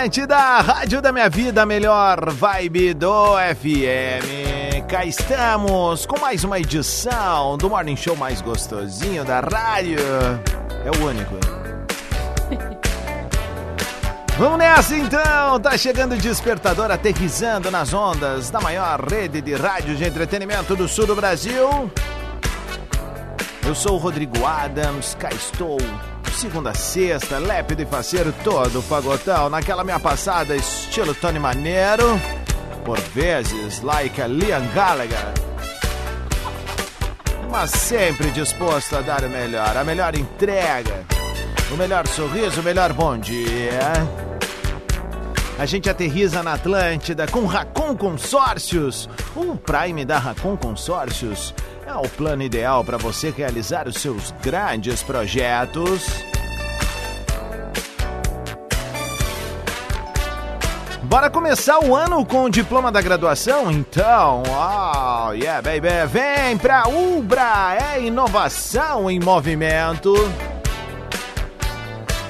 [0.00, 4.86] Atlântida, Rádio da Minha Vida, melhor vibe do FM.
[4.88, 9.98] Cá estamos com mais uma edição do Morning Show mais gostosinho da rádio.
[10.86, 11.34] É o único.
[14.38, 19.94] Vamos nessa então, tá chegando o despertador aterrizando nas ondas da maior rede de rádio
[19.96, 21.92] de entretenimento do sul do Brasil.
[23.66, 25.76] Eu sou o Rodrigo Adams, cá estou
[26.40, 32.18] segunda a sexta, lépido e faceiro todo pagotão, naquela minha passada estilo Tony Maneiro,
[32.82, 35.34] por vezes like a Liam Gallagher.
[37.50, 41.04] Mas sempre disposto a dar o melhor, a melhor entrega,
[41.70, 43.92] o melhor sorriso, o melhor bom dia.
[45.58, 51.54] A gente aterriza na Atlântida com Racon Consórcios, o Prime da Racon Consórcios.
[51.86, 56.29] É o plano ideal para você realizar os seus grandes projetos.
[61.10, 63.68] Bora começar o ano com o diploma da graduação?
[63.68, 70.14] Então, oh, yeah, baby, vem pra Ubra, é inovação em movimento.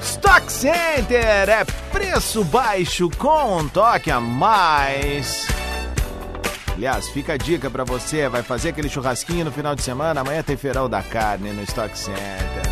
[0.00, 5.46] Stock Center é preço baixo com um toque a mais.
[6.74, 10.42] Aliás, fica a dica para você, vai fazer aquele churrasquinho no final de semana, amanhã
[10.42, 12.69] tem feirão da carne no Stock Center.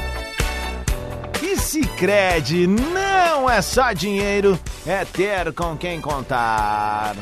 [1.68, 7.14] Sicredi não é só dinheiro, é ter com quem contar.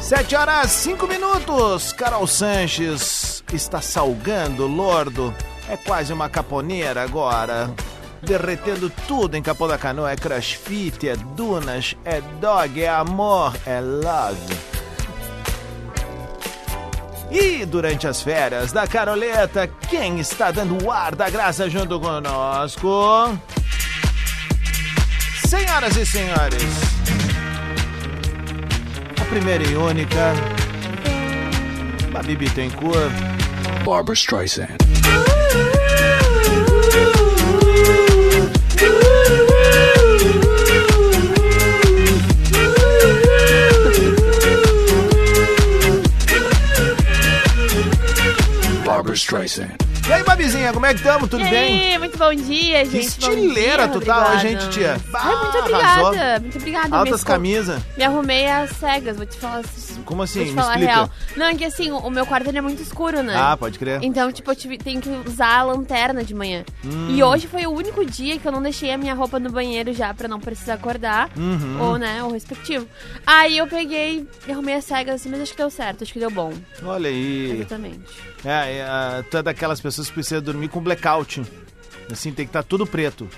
[0.00, 1.92] Sete horas cinco minutos.
[1.92, 5.32] Carol Sanches está salgando, lordo.
[5.68, 7.72] É quase uma caponeira agora.
[8.20, 10.10] Derretendo tudo em Capão da Canoa.
[10.10, 14.73] É crossfit, é dunas, é dog, é amor, é love.
[17.34, 23.36] E durante as férias da Caroleta, quem está dando o ar da graça junto conosco?
[25.44, 26.62] Senhoras e senhores,
[29.20, 30.32] a primeira e única,
[32.12, 33.12] Babi Bittencourt,
[33.84, 34.76] Barbara Streisand.
[49.04, 49.76] Barbara Streisand.
[50.08, 51.28] E aí, Babizinha, como é que estamos?
[51.28, 51.92] Tudo e bem?
[51.92, 52.90] aí, muito bom dia, gente.
[52.90, 55.00] Que estileira dia, tu tá hoje, titia?
[55.10, 56.40] Bah, Ai, muito obrigada, arrasou.
[56.40, 56.96] muito obrigada.
[56.96, 57.82] Altas me, camisas.
[57.96, 59.62] Me arrumei às cegas, vou te falar.
[60.02, 60.40] Como assim?
[60.40, 60.92] Vou te Me falar a explica.
[60.94, 61.10] real.
[61.36, 63.34] Não, é que assim, o meu quarto ele é muito escuro, né?
[63.36, 64.00] Ah, pode crer.
[64.02, 66.64] Então, tipo, eu tive, tenho que usar a lanterna de manhã.
[66.84, 67.08] Hum.
[67.10, 69.92] E hoje foi o único dia que eu não deixei a minha roupa no banheiro
[69.92, 71.30] já pra não precisar acordar.
[71.36, 71.80] Uhum.
[71.80, 72.86] Ou, né, o respectivo.
[73.26, 76.18] Aí eu peguei, me arrumei as cegas assim, mas acho que deu certo, acho que
[76.18, 76.52] deu bom.
[76.82, 77.52] Olha aí.
[77.52, 78.00] Exatamente.
[78.44, 81.42] É, é, tu é daquelas pessoas que precisa dormir com blackout.
[82.10, 83.28] Assim, tem que estar tudo preto.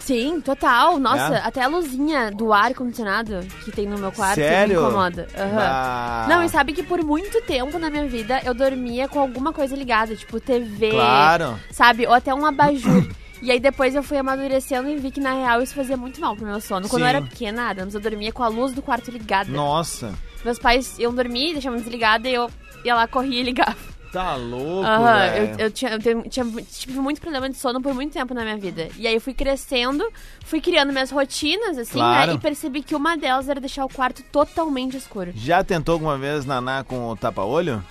[0.00, 0.98] Sim, total.
[0.98, 1.42] Nossa, É?
[1.46, 4.80] até a luzinha do ar-condicionado que tem no meu quarto Sério?
[4.80, 5.28] me incomoda.
[5.36, 5.58] Aham.
[5.60, 6.26] Ah.
[6.28, 9.76] Não, e sabe que por muito tempo na minha vida eu dormia com alguma coisa
[9.76, 11.58] ligada, tipo TV, Claro.
[11.70, 12.06] sabe?
[12.06, 13.06] Ou até um abajur.
[13.42, 16.36] E aí depois eu fui amadurecendo e vi que na real isso fazia muito mal
[16.36, 16.86] pro meu sono.
[16.90, 17.16] Quando eu Sim.
[17.16, 19.50] era pequena, Adams, eu dormia com a luz do quarto ligada.
[19.50, 20.12] Nossa.
[20.44, 22.50] Meus pais iam dormir, deixavam desligada e eu
[22.84, 23.78] ia lá, corria e ligava.
[24.12, 25.98] Tá louco, Aham, eu, eu tinha, eu
[26.28, 28.88] tinha, tive muito problema de sono por muito tempo na minha vida.
[28.98, 30.04] E aí eu fui crescendo,
[30.44, 32.32] fui criando minhas rotinas, assim, Claro.
[32.32, 32.36] né?
[32.36, 35.30] E percebi que uma delas era deixar o quarto totalmente escuro.
[35.34, 37.84] Já tentou alguma vez naná com o tapa-olho?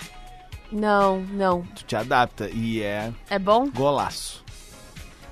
[0.72, 1.62] Não, não.
[1.76, 3.70] Tu te adapta e é É bom?
[3.70, 4.44] golaço.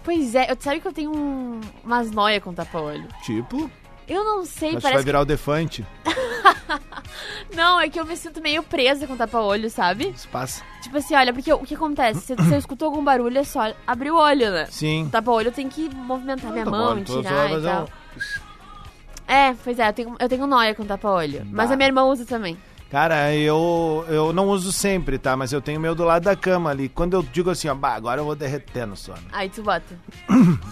[0.06, 3.08] Pois é, eu sabe que eu tenho um, umas noias com tapa-olho.
[3.24, 3.70] Tipo,
[4.08, 5.06] Eu não sei, acho que vai parece que...
[5.06, 5.86] virar o defante.
[7.56, 10.10] Não, é que eu me sinto meio presa com tapa-olho, sabe?
[10.10, 10.64] Isso passa.
[10.82, 12.20] Tipo assim, olha, porque o que acontece?
[12.22, 14.68] Se, se eu escuto algum barulho, é só abrir o olho, né?
[14.70, 15.10] Sim.
[15.12, 17.84] Tapa-olho eu tenho que movimentar minha Tá mão bom, e tirar e tal.
[17.84, 17.88] um-.
[19.28, 21.46] É, pois é, eu tenho, eu tenho noia com tapa-olho.
[21.52, 22.58] Mas a minha irmã usa também.
[22.90, 25.36] Cara, eu, eu não uso sempre, tá?
[25.36, 26.88] Mas eu tenho o meu do lado da cama ali.
[26.88, 29.20] Quando eu digo assim, ó, bah, agora eu vou derreter no sono.
[29.34, 30.00] Aí tu bota.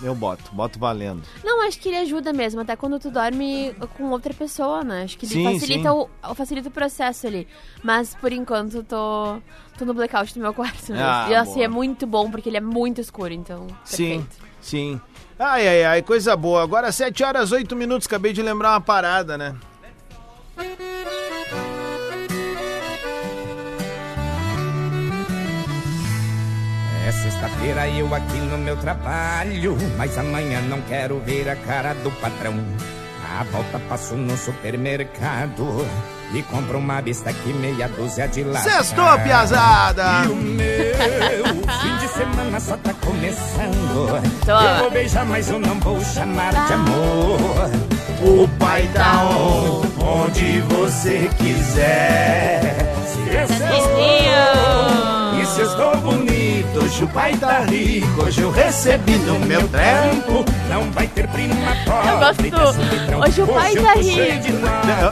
[0.02, 1.22] Eu boto, boto valendo.
[1.44, 5.04] Não, acho que ele ajuda mesmo, até quando tu dorme com outra pessoa, né?
[5.04, 6.08] Acho que ele Sim, facilita, sim.
[6.30, 7.48] O, facilita o processo ali.
[7.84, 9.38] Mas por enquanto tô,
[9.78, 10.94] tô no blackout do meu quarto.
[10.94, 11.06] mesmo.
[11.06, 11.66] Ah, e assim, boa.
[11.66, 13.68] é muito bom porque ele é muito escuro, então.
[13.84, 14.46] Sim, Perfeito.
[14.62, 15.02] sim.
[15.38, 16.64] Ai, ai, ai, coisa boa.
[16.64, 19.54] Agora 7 horas 8 minutos, acabei de lembrar uma parada, né?
[27.36, 32.54] Sexta-feira eu aqui no meu trabalho, mas amanhã não quero ver a cara do patrão.
[33.38, 35.86] A volta passo no supermercado
[36.34, 38.70] e compro uma bisteca e meia dúzia de lata.
[38.70, 40.24] Sextou, piazada!
[40.26, 41.46] E o meu
[41.82, 44.22] fim de semana só tá começando.
[44.46, 44.64] Toma.
[44.64, 47.70] Eu vou beijar, mas eu não vou chamar de amor.
[48.22, 52.62] O pai tá on, onde você quiser.
[53.06, 53.20] Se
[55.42, 56.35] e se eu estou bonito,
[56.86, 60.46] hoje o pai tá rico, hoje eu recebi no meu trampo.
[60.70, 61.56] Não vai ter prima
[61.86, 62.10] pobre.
[62.10, 63.20] Eu gosto desse do- litrão.
[63.22, 64.58] hoje o pai tá rico.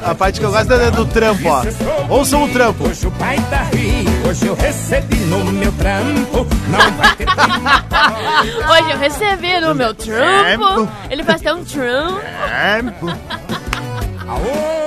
[0.06, 1.64] A parte que eu gosto é do trampo, ó.
[2.10, 2.88] Ouçam o trampo.
[2.88, 6.48] Hoje o pai tá rico, hoje eu recebi no meu trampo.
[6.68, 8.52] Não vai ter prima pobre.
[8.72, 10.90] Hoje eu recebi no meu trampo.
[11.10, 12.20] Ele faz até um trampo.
[12.48, 13.08] Trampo.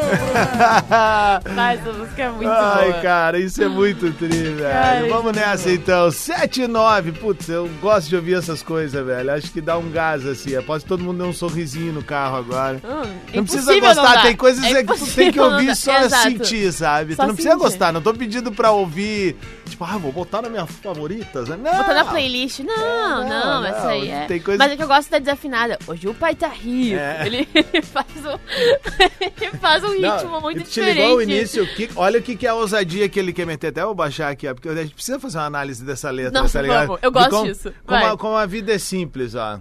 [1.55, 3.03] Mas essa música é muito Ai, boa.
[3.03, 4.67] cara, isso é muito tri, velho.
[4.73, 6.11] Ai, Vamos nessa então.
[6.11, 7.13] 7 e 9.
[7.13, 9.33] Putz, eu gosto de ouvir essas coisas, velho.
[9.33, 10.57] Acho que dá um gás assim.
[10.57, 12.81] Após todo mundo dar um sorrisinho no carro agora.
[12.85, 14.23] Hum, Não precisa gostar, dar.
[14.23, 16.23] tem coisas É é que tu tem que não ouvir só Exato.
[16.25, 17.15] sentir, sabe?
[17.15, 17.65] Só tu não precisa sentir.
[17.65, 19.37] gostar, não tô pedindo pra ouvir,
[19.67, 21.57] tipo, ah, vou botar nas minhas favoritas, né?
[21.63, 21.77] Não.
[21.79, 22.61] Botar na playlist.
[22.61, 22.75] Não,
[23.23, 24.25] É, não, não, essa não, aí é.
[24.27, 25.79] tem coisa- Mas é que eu gosto da desafinada.
[25.87, 26.97] Hoje o pai tá rico.
[26.99, 27.27] É.
[27.27, 28.39] Ele, ele faz um,
[29.41, 30.95] ele faz um Não, ritmo muito e te diferente.
[30.97, 33.47] ligou ao início, o que, olha o que, que é a ousadia que ele quer
[33.47, 33.69] meter.
[33.69, 36.43] Até eu vou baixar aqui, ó, porque a gente precisa fazer uma análise dessa letra,
[36.43, 36.87] Nossa, tá ligado?
[36.87, 37.75] vamos, eu gosto como, disso.
[37.87, 39.61] Como a, como a vida é simples, ó.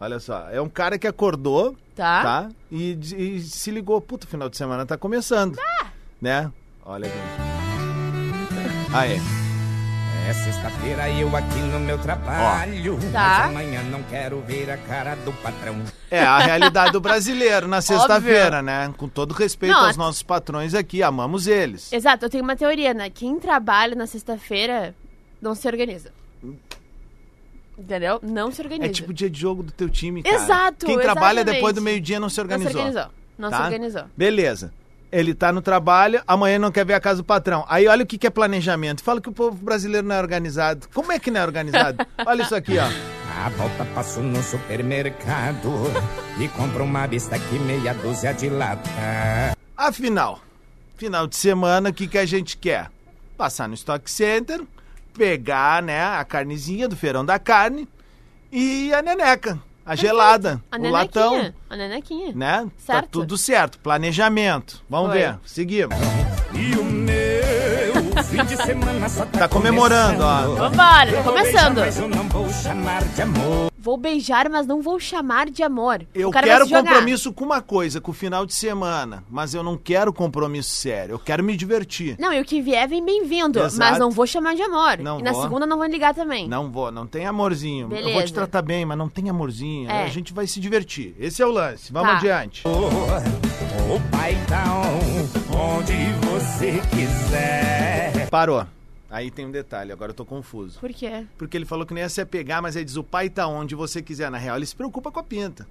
[0.00, 2.22] Olha só, é um cara que acordou, Tá.
[2.22, 2.48] tá?
[2.70, 5.56] E, e se ligou, puta, o final de semana tá começando.
[5.80, 5.86] Ah.
[6.20, 6.50] Né?
[6.84, 7.18] Olha aqui.
[8.92, 9.43] Aí.
[10.26, 12.98] É sexta-feira eu aqui no meu trabalho.
[13.12, 13.40] Tá.
[13.44, 15.76] Mas amanhã não quero ver a cara do patrão.
[16.10, 18.92] É a realidade do brasileiro na sexta-feira, né?
[18.96, 21.92] Com todo respeito Não, aos a- nossos patrões aqui, amamos eles.
[21.92, 23.10] Exato, eu tenho uma teoria, né?
[23.10, 24.94] Quem trabalha na sexta-feira
[25.42, 26.10] não se organiza.
[27.76, 28.18] Entendeu?
[28.22, 28.90] Não se organiza.
[28.90, 30.36] É tipo dia de jogo do teu time, cara.
[30.36, 31.54] Exato, Quem trabalha exatamente.
[31.56, 32.80] depois do meio-dia não se não se organizou.
[32.80, 33.10] organizou.
[33.36, 33.56] Não tá?
[33.58, 34.04] se organizou.
[34.16, 34.72] Beleza.
[35.14, 37.64] Ele tá no trabalho, amanhã não quer ver a casa do patrão.
[37.68, 39.00] Aí olha o que, que é planejamento.
[39.00, 40.88] Fala que o povo brasileiro não é organizado.
[40.92, 42.04] Como é que não é organizado?
[42.26, 42.88] olha isso aqui, ó.
[43.38, 45.70] A volta passo no supermercado
[46.36, 48.90] e compro uma bisteca e meia dúzia de lata.
[49.76, 50.40] Afinal,
[50.96, 52.90] final de semana, o que, que a gente quer?
[53.38, 54.62] Passar no Stock Center,
[55.16, 57.88] pegar né, a carnezinha do feirão da carne
[58.50, 60.92] e a neneca, a gelada, A o nenequinha.
[60.92, 61.52] latão.
[61.70, 62.32] A nenequinha.
[62.34, 62.66] Né?
[62.86, 63.08] Tá Certo.
[63.10, 63.78] tudo certo.
[63.78, 64.82] Planejamento.
[64.88, 65.18] Vamos Foi.
[65.18, 65.36] ver.
[65.44, 65.96] Seguimos.
[66.52, 70.42] E o meu fim de semana só tá, Tá comemorando, ó.
[70.42, 70.56] começando.
[70.58, 71.80] Vambora, Eu tá começando.
[73.84, 76.06] Vou beijar, mas não vou chamar de amor.
[76.14, 79.22] Eu quero compromisso com uma coisa, com o final de semana.
[79.30, 81.12] Mas eu não quero compromisso sério.
[81.14, 82.16] Eu quero me divertir.
[82.18, 83.60] Não, e o que vier vem bem-vindo.
[83.76, 84.98] Mas não vou chamar de amor.
[84.98, 85.42] Não e na vou.
[85.42, 86.48] segunda não vou ligar também.
[86.48, 87.84] Não vou, não tem amorzinho.
[87.84, 88.24] Eu vou Beleza.
[88.26, 89.90] te tratar bem, mas não tem amorzinho.
[89.90, 90.04] É.
[90.04, 91.14] A gente vai se divertir.
[91.20, 91.92] Esse é o lance.
[91.92, 92.16] Vamos Tá.
[92.16, 92.62] adiante.
[92.66, 95.92] O pai tá on, onde
[96.30, 98.28] você quiser.
[98.30, 98.64] Parou.
[99.14, 100.80] Aí tem um detalhe, agora eu tô confuso.
[100.80, 101.24] Por quê?
[101.38, 103.76] Porque ele falou que nem ia se pegar, mas ele diz o pai tá onde
[103.76, 104.28] você quiser.
[104.28, 105.68] Na real, ele se preocupa com a pinta.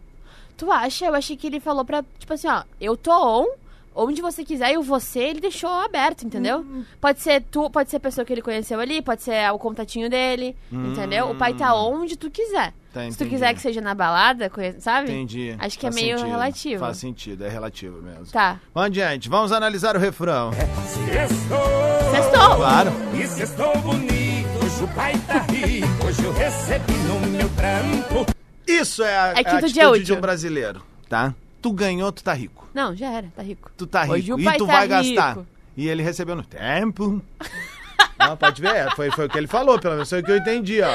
[0.55, 1.05] Tu acha?
[1.07, 3.47] Eu achei que ele falou pra, tipo assim, ó, eu tô on,
[3.95, 6.59] onde você quiser, e o você ele deixou aberto, entendeu?
[6.59, 6.83] Hum.
[7.00, 10.09] Pode ser tu, pode ser a pessoa que ele conheceu ali, pode ser o contatinho
[10.09, 11.29] dele, entendeu?
[11.29, 12.73] O pai tá onde tu quiser.
[12.93, 15.12] Tá, Se tu quiser que seja na balada, sabe?
[15.12, 15.55] Entendi.
[15.57, 16.31] Acho que Faz é meio sentido.
[16.31, 16.79] relativo.
[16.79, 18.27] Faz sentido, é relativo mesmo.
[18.27, 18.59] Tá.
[18.71, 20.51] Vamos adiante, vamos analisar o refrão.
[20.53, 22.12] Sextou.
[22.12, 22.55] Sextou!
[22.57, 22.91] Claro.
[23.13, 28.25] E se estou bonito, hoje o pai tá rico, hoje eu recebi no meu trampo.
[28.67, 31.33] Isso é a, É a quinto atitude de um brasileiro, tá?
[31.63, 32.67] Tu ganhou, tu tá rico.
[32.74, 33.72] Não, já era, tá rico.
[33.77, 34.13] Tu tá rico.
[34.15, 35.15] Hoje o e pai tu tá vai rico.
[35.15, 35.38] gastar.
[35.77, 37.22] E ele recebeu no tempo.
[38.20, 40.32] Não, pode ver, é, foi, foi o que ele falou, pelo menos foi o que
[40.32, 40.91] eu entendi, ó.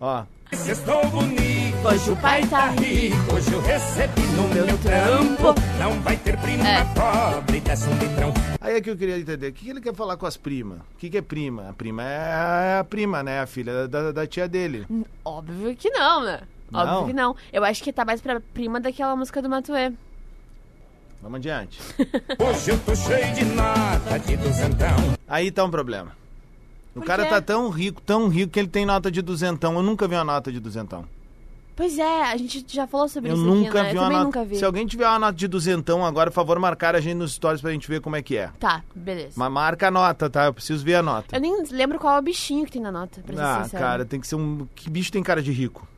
[0.00, 0.24] Ó.
[0.52, 5.54] E estou bonito, Hoje o pai tá rico, hoje eu recebi no meu trampo.
[5.80, 6.84] Não vai ter prima É.
[6.94, 8.32] pobre, desce um litrão.
[8.60, 9.48] Aí é que eu queria entender.
[9.48, 10.78] O que que ele quer falar com as primas?
[10.78, 11.70] O que, que é prima?
[11.70, 13.40] A prima é a prima, né?
[13.40, 14.86] A filha da, da tia dele.
[15.24, 16.40] Óbvio que não, né?
[16.72, 17.06] Óbvio Não?
[17.06, 17.36] que não.
[17.52, 19.92] Eu acho que tá mais pra prima daquela música do Matuê.
[21.22, 21.78] Vamos adiante.
[22.38, 24.96] Hoje eu tô cheio de nota de duzentão.
[25.28, 26.12] Aí tá um problema.
[26.94, 27.28] O Por cara quê?
[27.30, 29.74] tá tão rico, tão rico que ele tem nota de duzentão.
[29.76, 31.04] Eu nunca vi uma nota de duzentão.
[31.74, 33.90] Pois é, a gente já falou sobre Eu isso nunca aqui, né?
[33.92, 34.24] vi Eu uma também nota.
[34.24, 34.56] nunca vi.
[34.56, 37.62] Se alguém tiver uma nota de duzentão agora, por favor, marcar a gente nos stories
[37.62, 38.50] pra gente ver como é que é.
[38.60, 39.32] Tá, beleza.
[39.36, 40.44] Mas marca a nota, tá?
[40.44, 41.34] Eu preciso ver a nota.
[41.34, 43.82] Eu nem lembro qual é o bichinho que tem na nota, pra ser Ah, sincero.
[43.82, 44.66] cara, tem que ser um.
[44.74, 45.88] Que bicho tem cara de rico?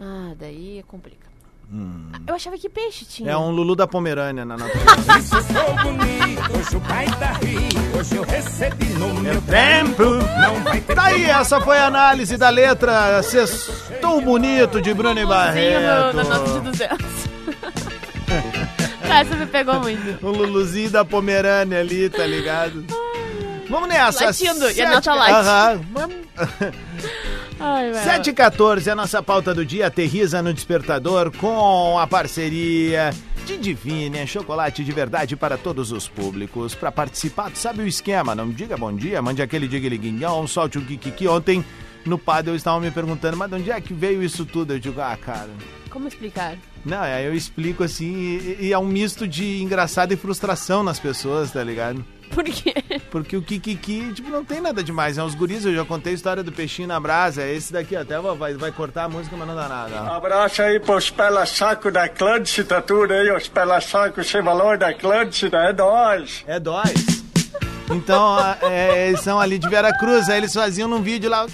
[0.00, 1.26] Ah, daí complica.
[1.72, 3.32] Ah, Eu achava que peixe tinha.
[3.32, 4.72] É um Lulu da Pomerânia na nota.
[5.18, 7.98] Isso eu sou bonito, hoje o pai tá rico.
[7.98, 10.04] Hoje eu recebi no meu Tempo!
[10.04, 15.20] Não vai ter Tá aí, essa foi a análise da letra Sextou Bonito de Bruno
[15.20, 16.16] no, Barreto.
[16.16, 16.98] na nota de 200.
[19.10, 20.24] Essa me pegou muito.
[20.24, 22.84] O Luluzinho da Pomerânia ali, tá ligado?
[23.68, 24.26] Vamos nessa.
[24.26, 25.32] Latindo, e a Sete- nota late.
[25.32, 25.80] Aham.
[27.60, 28.04] Ai, velho.
[28.04, 33.10] 7 e 14 a nossa pauta do dia aterriza no despertador com a parceria
[33.44, 36.74] de Divine, chocolate de verdade para todos os públicos.
[36.74, 40.82] Para participar, tu sabe o esquema, não diga bom dia, mande aquele diga-liguinhão, solte o
[40.82, 41.26] kikiki.
[41.26, 41.64] Ontem
[42.04, 44.74] no padre eu estava me perguntando, mas de onde é que veio isso tudo?
[44.74, 45.50] Eu digo, ah, cara...
[45.90, 46.56] Como explicar?
[46.84, 51.00] Não, aí eu explico assim, e, e é um misto de engraçado e frustração nas
[51.00, 52.04] pessoas, tá ligado?
[52.34, 52.74] Por quê?
[53.10, 55.18] Porque o Kikiki, tipo, não tem nada demais.
[55.18, 57.42] É uns guris, eu já contei a história do peixinho na brasa.
[57.42, 59.92] É esse daqui, até vai, vai cortar a música, mas não dá nada.
[60.02, 60.16] ó.
[60.16, 65.72] Abraço aí pros pela-saco da Atlântida, tudo aí, os pela-saco sem valor da Atlântida, é
[65.72, 66.44] nóis.
[66.46, 67.27] É dóis.
[67.90, 71.46] Então, é, eles são ali de Veracruz, aí eles faziam num vídeo lá.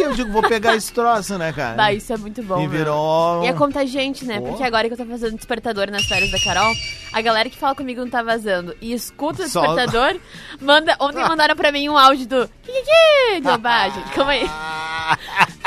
[0.00, 1.76] Eu digo, vou pegar esse troço, né, cara?
[1.76, 2.56] Bah, isso é muito bom.
[2.56, 2.70] E meu.
[2.70, 3.44] virou...
[3.44, 4.40] E é contagiante, né?
[4.40, 6.72] Porque agora que eu tô fazendo despertador nas férias da Carol,
[7.12, 10.18] a galera que fala comigo não tá vazando e escuta o despertador,
[10.60, 10.96] manda.
[11.00, 12.50] Ontem mandaram pra mim um áudio do
[13.60, 14.48] bah, gente, calma aí.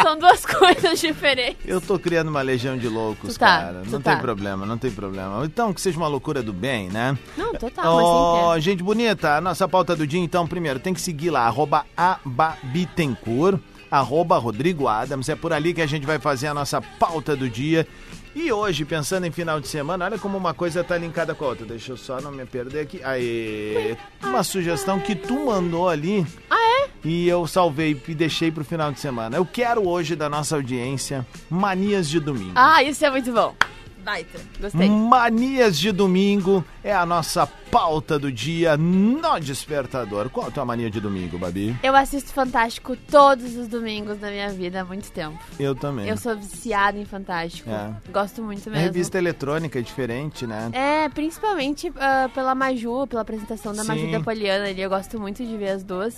[0.01, 1.57] São duas coisas diferentes.
[1.65, 3.83] Eu tô criando uma legião de loucos, tá, cara.
[3.87, 4.11] Não tá.
[4.13, 5.43] tem problema, não tem problema.
[5.45, 7.17] Então, que seja uma loucura do bem, né?
[7.37, 8.61] Não, total, mas Ó, sempre é.
[8.71, 13.59] Gente bonita, a nossa pauta do dia, então, primeiro, tem que seguir lá, arroba ababitencourt,
[13.89, 17.49] arroba Rodrigo Adams, é por ali que a gente vai fazer a nossa pauta do
[17.49, 17.87] dia.
[18.33, 21.49] E hoje, pensando em final de semana, olha como uma coisa tá linkada com a
[21.49, 21.65] outra.
[21.65, 23.01] Deixa eu só não me perder aqui.
[23.03, 26.25] Aí, uma sugestão que tu mandou ali.
[26.49, 26.89] Ah, é?
[27.03, 29.35] E eu salvei e deixei pro final de semana.
[29.35, 32.53] Eu quero hoje da nossa audiência manias de domingo.
[32.55, 33.53] Ah, isso é muito bom.
[34.03, 34.89] Baita, gostei.
[34.89, 40.29] Manias de domingo é a nossa pauta do dia no despertador.
[40.29, 41.75] Qual a tua mania de domingo, Babi?
[41.83, 45.37] Eu assisto Fantástico todos os domingos da minha vida há muito tempo.
[45.59, 46.07] Eu também.
[46.07, 47.69] Eu sou viciada em Fantástico.
[47.69, 47.93] É.
[48.11, 48.85] Gosto muito É mesmo.
[48.85, 50.69] revista eletrônica, é diferente, né?
[50.73, 54.11] É, principalmente ah, pela Maju, pela apresentação da Maju Sim.
[54.11, 54.81] da Poliana ali.
[54.81, 56.17] Eu gosto muito de ver as duas.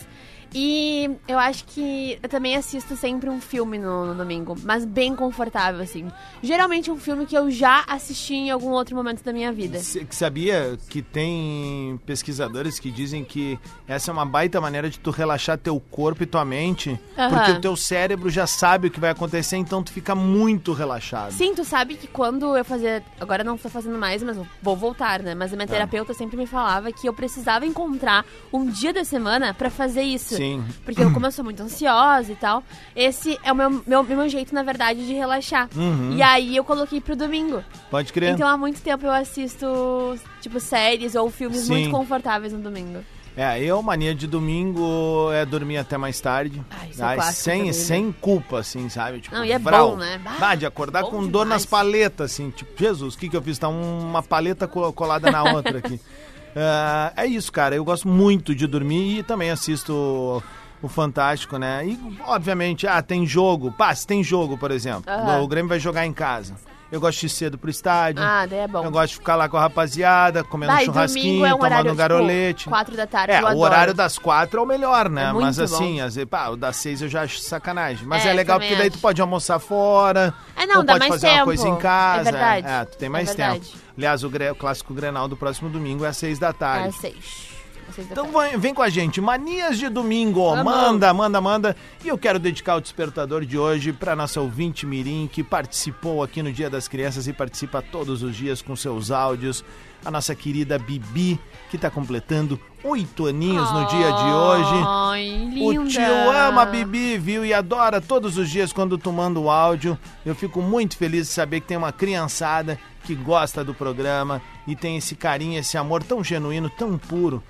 [0.54, 5.16] E eu acho que eu também assisto sempre um filme no, no domingo, mas bem
[5.16, 6.08] confortável, assim.
[6.42, 9.80] Geralmente um filme que eu já assisti em algum outro momento da minha vida.
[9.80, 13.58] Que sabia que tem pesquisadores que dizem que
[13.88, 17.30] essa é uma baita maneira de tu relaxar teu corpo e tua mente, Aham.
[17.30, 21.32] porque o teu cérebro já sabe o que vai acontecer, então tu fica muito relaxado.
[21.32, 23.04] Sim, tu sabe que quando eu fazia.
[23.20, 25.34] Agora não tô fazendo mais, mas vou voltar, né?
[25.34, 25.74] Mas a minha Tá.
[25.74, 30.36] terapeuta sempre me falava que eu precisava encontrar um dia da semana pra fazer isso.
[30.36, 30.43] Sim.
[30.86, 32.64] Porque eu, como eu sou muito ansiosa e tal,
[32.96, 35.70] esse é o meu, meu, meu jeito, na verdade, de relaxar.
[35.76, 36.14] Uhum.
[36.16, 37.64] E aí eu coloquei pro domingo.
[37.90, 38.34] Pode crer.
[38.34, 41.70] Então há muito tempo eu assisto, tipo, séries ou filmes Sim.
[41.72, 43.00] muito confortáveis no domingo.
[43.36, 46.62] É, eu, mania de domingo é dormir até mais tarde.
[46.70, 47.74] Ah, isso é sem, também, né?
[47.74, 49.22] sem culpa, assim, sabe?
[49.22, 49.92] Tipo, Não, e é vral.
[49.92, 50.22] bom, né?
[50.40, 51.50] Bah, de acordar com dor demais.
[51.50, 52.52] nas paletas, assim.
[52.52, 53.58] Tipo, Jesus, o que, que eu fiz?
[53.58, 56.00] Tá uma paleta co- colada na outra aqui.
[56.56, 57.76] Ah, é isso, cara.
[57.76, 60.44] Eu gosto muito de dormir e também assisto
[60.82, 61.86] o Fantástico, né?
[61.88, 63.72] E, obviamente, ah, tem jogo.
[63.72, 65.04] Pá, se tem jogo, por exemplo.
[65.08, 65.42] Aham.
[65.42, 66.56] O Grêmio vai jogar em casa.
[66.94, 68.24] Eu gosto de ir cedo pro estádio.
[68.24, 68.84] Ah, daí é bom.
[68.84, 71.58] Eu gosto de ficar lá com a rapaziada, comendo um Vai, churrasquinho, domingo é um
[71.58, 72.58] tomando um garolete.
[72.60, 73.60] tipo, quatro da tarde, É, o adoro.
[73.62, 75.30] horário das quatro é o melhor, né?
[75.30, 76.04] É Mas assim, bom.
[76.06, 78.06] às vezes, pá, o das seis eu já acho sacanagem.
[78.06, 78.98] Mas é, É, legal porque daí acho.
[78.98, 80.36] tu pode almoçar fora.
[80.56, 81.46] É, não, ou dá pode mais fazer uma tempo.
[81.46, 82.30] coisa em casa.
[82.30, 82.68] É verdade.
[82.68, 83.66] É, tu tem É mais tempo.
[83.98, 86.90] Aliás, o, o clássico Grenal do próximo domingo é às seis da tarde.
[86.90, 87.53] Às seis.
[87.94, 88.50] Às seis da Então tarde.
[88.52, 91.76] vem, vem com a gente, manias de domingo, manda, manda, manda.
[92.04, 96.42] E eu quero dedicar o despertador de hoje para nossa ouvinte Mirim, que participou aqui
[96.42, 99.64] no Dia das Crianças e participa todos os dias com seus áudios.
[100.06, 104.84] A nossa querida Bibi, que está completando oito aninhos no dia de hoje.
[104.86, 105.80] Ai, linda.
[105.82, 107.46] O tio ama a Bibi, viu?
[107.46, 109.98] E adora todos os dias quando tu manda o áudio.
[110.26, 114.76] Eu fico muito feliz de saber que tem uma criançada que gosta do programa e
[114.76, 117.42] tem esse carinho, esse amor tão genuíno, tão puro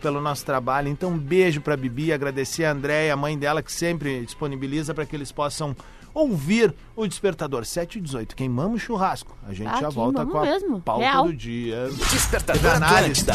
[0.00, 0.88] pelo nosso trabalho.
[0.88, 5.04] Então, um beijo pra Bibi, agradecer a Andréia, a mãe dela, que sempre disponibiliza para
[5.06, 5.74] que eles possam
[6.14, 8.36] ouvir o Despertador 7 e 18.
[8.36, 9.36] Queimamos churrasco.
[9.48, 10.80] A gente Ah, já volta com a mesmo.
[10.80, 11.24] pauta Real.
[11.26, 11.88] do dia.
[12.10, 12.82] Despertador.
[12.82, 13.32] Atlântida.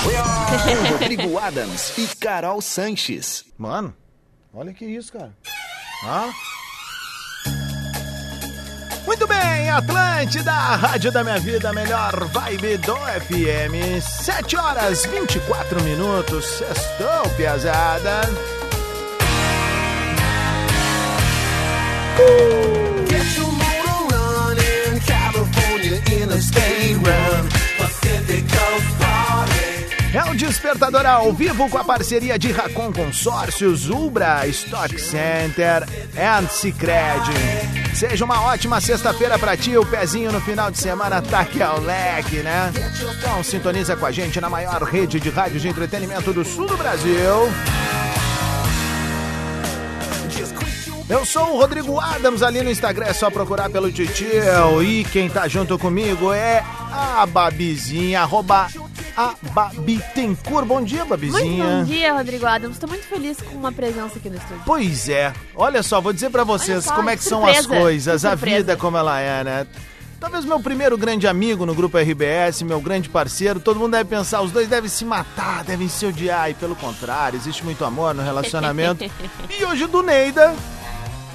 [0.91, 3.45] Rodrigo Adams e Carol Sanches.
[3.57, 3.93] Mano,
[4.53, 5.35] olha que isso, cara.
[6.05, 6.29] Ah.
[9.07, 14.01] Muito bem, Atlântida, a rádio da minha vida, a melhor vibe do FM.
[14.01, 16.45] 7 horas 24 minutos.
[16.45, 18.21] Sextou, piazada.
[30.13, 35.83] É o Despertador ao vivo com a parceria de Racon Consórcios, Ubra, Stock Center
[36.17, 37.25] and Cicred.
[37.93, 41.81] Seja uma ótima sexta-feira pra ti, o pezinho no final de semana tá aqui ao
[41.81, 42.71] leque, né?
[43.19, 46.77] Então sintoniza com a gente na maior rede de rádio de entretenimento do sul do
[46.77, 47.51] Brasil.
[51.09, 54.83] Eu sou o Rodrigo Adams ali no Instagram, é só procurar pelo Titio.
[54.83, 58.67] E quem tá junto comigo é a Babizinha, arroba
[59.17, 60.63] a Babitencur.
[60.63, 61.63] Bom dia, Muito Babizinha.
[61.65, 62.75] bom dia, Rodrigo Adams.
[62.75, 64.61] Estou muito feliz com uma presença aqui no estúdio.
[64.63, 65.33] Pois é.
[65.55, 68.25] Olha só, vou dizer pra vocês só, como é que que são as surpresa, coisas,
[68.25, 68.57] a surpresa.
[68.57, 69.67] vida como ela é, né?
[70.19, 74.41] Talvez meu primeiro grande amigo no grupo RBS, meu grande parceiro, todo mundo deve pensar,
[74.41, 78.23] os dois devem se matar, devem se odiar, e pelo contrário, existe muito amor no
[78.23, 79.03] relacionamento.
[79.59, 80.55] e hoje do Neida,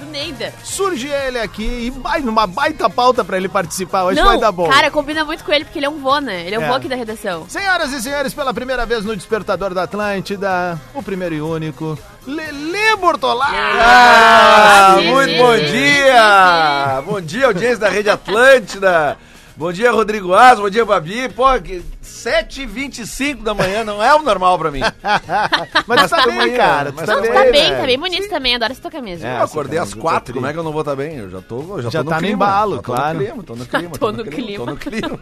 [0.03, 0.53] Do Neida.
[0.63, 4.51] surge ele aqui e vai numa baita pauta pra ele participar, hoje Não, vai dar
[4.51, 4.69] bom.
[4.69, 6.45] cara, combina muito com ele, porque ele é um vô, né?
[6.45, 6.67] Ele é um É.
[6.67, 7.45] vô aqui da redação.
[7.47, 12.95] Senhoras e senhores, pela primeira vez no Despertador da Atlântida, o primeiro e único, Lele
[12.99, 13.53] Bortolatti!
[13.55, 17.01] Ah, sim, muito bom dia!
[17.05, 19.17] Bom dia, audiência da Rede Atlântida!
[19.55, 21.29] Bom dia, Rodrigo Asa, bom dia, Babi.
[21.29, 24.81] Pô, que 7h25 da manhã não é o normal pra mim.
[25.87, 26.93] Mas, tá tamo bem, aí, cara, né?
[26.97, 27.31] Mas tá bem.
[27.31, 28.55] Tá Ei, bem, tá bem bonito também.
[28.55, 29.27] Adoro essa tua camisa.
[29.27, 29.39] É.
[29.39, 30.33] eu acordei às camisa tá 4, tri.
[30.33, 31.17] como é que eu não vou estar bem?
[31.17, 32.33] Eu já tô, já Já tô no tá no clima.
[32.35, 33.17] embalo, já tô claro.
[33.19, 34.57] no clima, tô no clima, Tô no clima.
[34.57, 35.19] Tô no clima.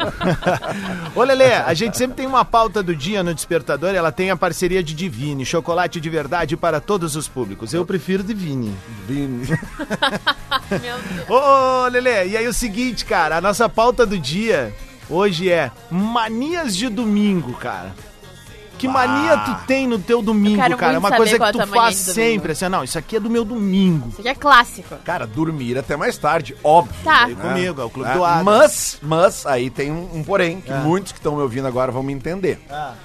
[1.16, 4.36] Ô, Lelê, a gente sempre tem uma pauta do dia no Despertador, ela tem a
[4.38, 7.74] parceria de Divine, chocolate de verdade para todos os públicos.
[7.74, 8.76] Eu prefiro Divine.
[9.08, 9.48] Vini.
[10.70, 11.30] Meu Deus.
[11.30, 14.74] Ô, Lelê, e aí o seguinte, cara, a nossa pauta do dia
[15.12, 17.94] hoje é manias de domingo, cara.
[18.78, 20.96] Que mania tu tem no teu domingo, cara?
[20.96, 23.20] É uma saber coisa qual que é tu faz sempre, assim, não, isso aqui é
[23.20, 24.10] do meu domingo.
[24.10, 24.96] Isso aqui é clássico.
[25.06, 26.96] Cara, dormir até mais tarde, óbvio.
[27.04, 27.26] Tá.
[27.26, 28.44] Aí comigo, é o Clube É, do Adam.
[28.44, 30.78] Mas, mas, aí tem um, um porém, que É.
[30.80, 32.60] muitos que estão me ouvindo agora vão me entender.
[32.72, 32.96] Ah.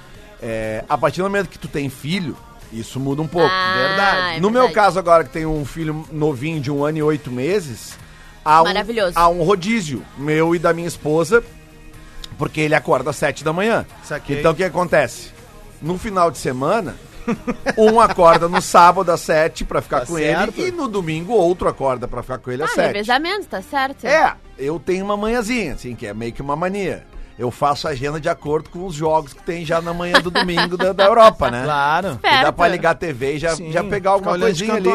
[0.41, 2.35] É, a partir do momento que tu tem filho,
[2.73, 3.47] isso muda um pouco.
[3.47, 4.37] Ah, verdade.
[4.37, 4.73] é no meu verdade.
[4.73, 7.99] caso agora, que tenho um filho novinho de um ano e oito meses,
[8.43, 9.13] há um, Maravilhoso.
[9.15, 11.43] há um rodízio meu e da minha esposa,
[12.37, 13.85] porque ele acorda às sete da manhã.
[14.03, 14.39] Saquei.
[14.39, 15.31] Então o que acontece?
[15.81, 16.95] No final de semana,
[17.77, 20.59] um acorda no sábado às sete pra ficar Tá com certo.
[20.59, 22.87] ele, e no domingo outro acorda pra ficar com ele às Ah, sete.
[22.87, 24.05] revezamento, tá certo?
[24.05, 27.05] É, eu tenho uma manhãzinha, assim, que é meio que uma mania.
[27.37, 30.31] Eu faço a agenda de acordo com os jogos que tem já na manhã do
[30.31, 31.63] domingo da, da Europa, né?
[31.63, 32.17] Claro.
[32.17, 34.89] Que dá pra ligar a TV e já, Sim, já pegar alguma coisinha ali.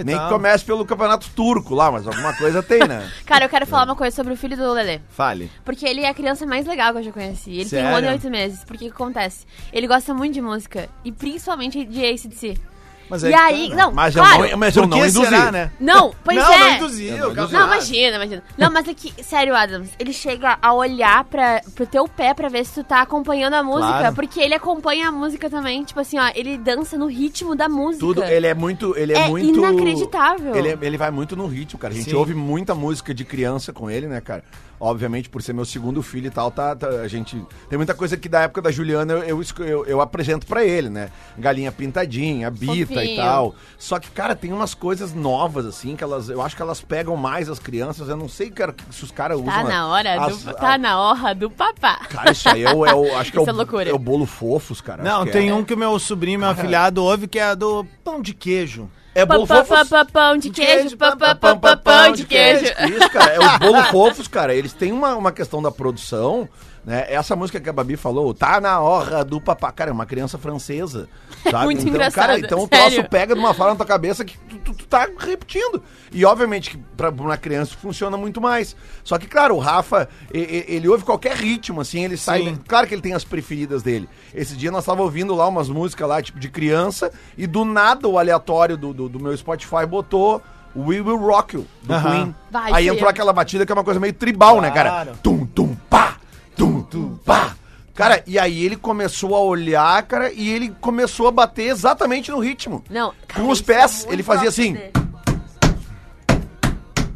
[0.00, 3.08] e Nem que comece pelo campeonato turco lá, mas alguma coisa tem, né?
[3.24, 5.00] Cara, eu quero falar uma coisa sobre o filho do Lelê.
[5.10, 5.50] Fale.
[5.64, 7.50] Porque ele é a criança mais legal que eu já conheci.
[7.52, 7.98] Ele tem um Sério?
[7.98, 8.64] ano e oito meses.
[8.64, 9.46] Porque o que acontece?
[9.72, 10.88] Ele gosta muito de música.
[11.04, 12.58] E principalmente de ACDC.
[13.08, 13.76] Mas E tá, aí, né?
[13.76, 14.44] não, Mas claro.
[14.44, 15.24] eu não, mas eu não induzi.
[15.24, 15.70] será, né?
[15.78, 16.58] Não, pois não, é.
[16.58, 17.52] não induziu, Eu não induzi.
[17.52, 18.42] Não, imagina, imagina.
[18.58, 22.48] Não, mas é que, sério, Adams, ele chega a olhar pra, pro teu pé pra
[22.48, 23.86] ver se tu tá acompanhando a música.
[23.98, 24.14] Claro.
[24.14, 25.84] Porque ele acompanha a música também.
[25.84, 28.00] Tipo assim, ó, ele dança no ritmo da música.
[28.04, 30.54] Tudo, ele é muito, ele é, É muito inacreditável.
[30.54, 31.94] Ele, é- ele vai muito no ritmo, cara.
[31.94, 32.16] A gente Sim.
[32.16, 34.42] ouve muita música de criança com ele, né, cara?
[34.78, 38.16] Obviamente, por ser meu segundo filho e tal, tá, tá- a gente tem muita coisa
[38.16, 41.08] que da época da Juliana eu, eu, eu- eu apresento pra ele, né?
[41.38, 43.16] Galinha pintadinha, Bita e Fofinho.
[43.16, 43.54] tal.
[43.78, 47.16] Só que, cara, tem umas coisas novas assim que elas, eu acho que elas pegam
[47.16, 48.08] mais as crianças.
[48.08, 49.50] Eu não sei, cara, se os caras usam.
[49.52, 50.54] Tá na hora as- do.
[50.54, 51.96] Tá na hora do papá.
[52.10, 53.90] Cara, isso aí é o, é o- acho que é Isso o, é loucura.
[53.90, 55.02] é o bolo fofos, cara.
[55.02, 55.54] Não, que tem é.
[55.54, 58.90] um que o meu sobrinho, meu afilhado, ouve, que é do pão de queijo.
[59.16, 59.88] É bolo Pão, fofos.
[59.88, 62.66] pão, pão de queijo, pão, pão, Pão, pão, de queijo.
[62.86, 64.54] Isso, cara, é os bolo fofos, cara.
[64.54, 66.46] Eles têm uma, uma questão da produção,
[66.84, 67.06] né?
[67.08, 69.72] Essa música que a Babi falou, tá na hora do papá.
[69.72, 71.08] Cara, é uma criança francesa,
[71.50, 71.64] sabe?
[71.64, 72.94] Muito então, engraçado, Cara, então o sério.
[72.94, 75.82] troço pega de uma forma na tua cabeça que tu, tu- tu tá repetindo.
[76.12, 78.74] E obviamente que pra uma criança funciona muito mais.
[79.04, 82.42] Só que, claro, o Rafa, e- e- ele ouve qualquer ritmo, assim, ele sai...
[82.44, 82.58] Sim.
[82.66, 84.08] Claro que ele tem as preferidas dele.
[84.34, 88.08] Esse dia nós tava ouvindo lá umas músicas lá, tipo, de criança, e do nada
[88.08, 90.40] o aleatório do, do, do meu Spotify botou
[90.76, 92.10] We Will Rock You, do Aham.
[92.10, 92.34] Queen.
[92.50, 94.90] Vai, Aí entrou aquela batida que é uma coisa meio tribal, né, cara?
[94.90, 95.12] Claro.
[95.22, 96.16] Tum, tum, pá!
[96.54, 97.55] Tum, tum, pá!
[97.96, 102.38] Cara, e aí ele começou a olhar, cara, e ele começou a bater exatamente no
[102.38, 102.84] ritmo.
[102.90, 104.74] Não, cara, Com os é pés, muito ele fazia assim.
[104.74, 104.92] dele.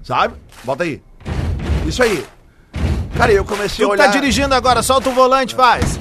[0.03, 0.35] Sabe?
[0.65, 1.03] Bota aí.
[1.87, 2.25] Isso aí.
[3.15, 4.07] Cara, eu comecei a Tu que olhar...
[4.07, 6.00] tá dirigindo agora, solta o volante, faz.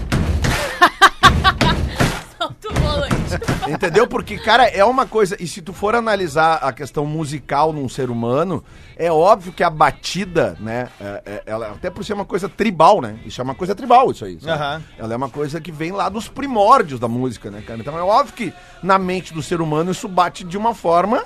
[3.72, 4.08] Entendeu?
[4.08, 5.36] Porque, cara, é uma coisa.
[5.40, 8.64] E se tu for analisar a questão musical num ser humano,
[8.98, 10.90] é óbvio que a batida, né?
[11.00, 13.20] é- é- ela, até por ser uma coisa tribal, né?
[13.26, 14.38] Isso é uma coisa tribal, isso aí.
[14.46, 14.82] Aham.
[14.98, 17.80] Ela é uma coisa que vem lá dos primórdios da música, né, cara?
[17.80, 21.24] Então é óbvio que na mente do ser humano isso bate de uma forma.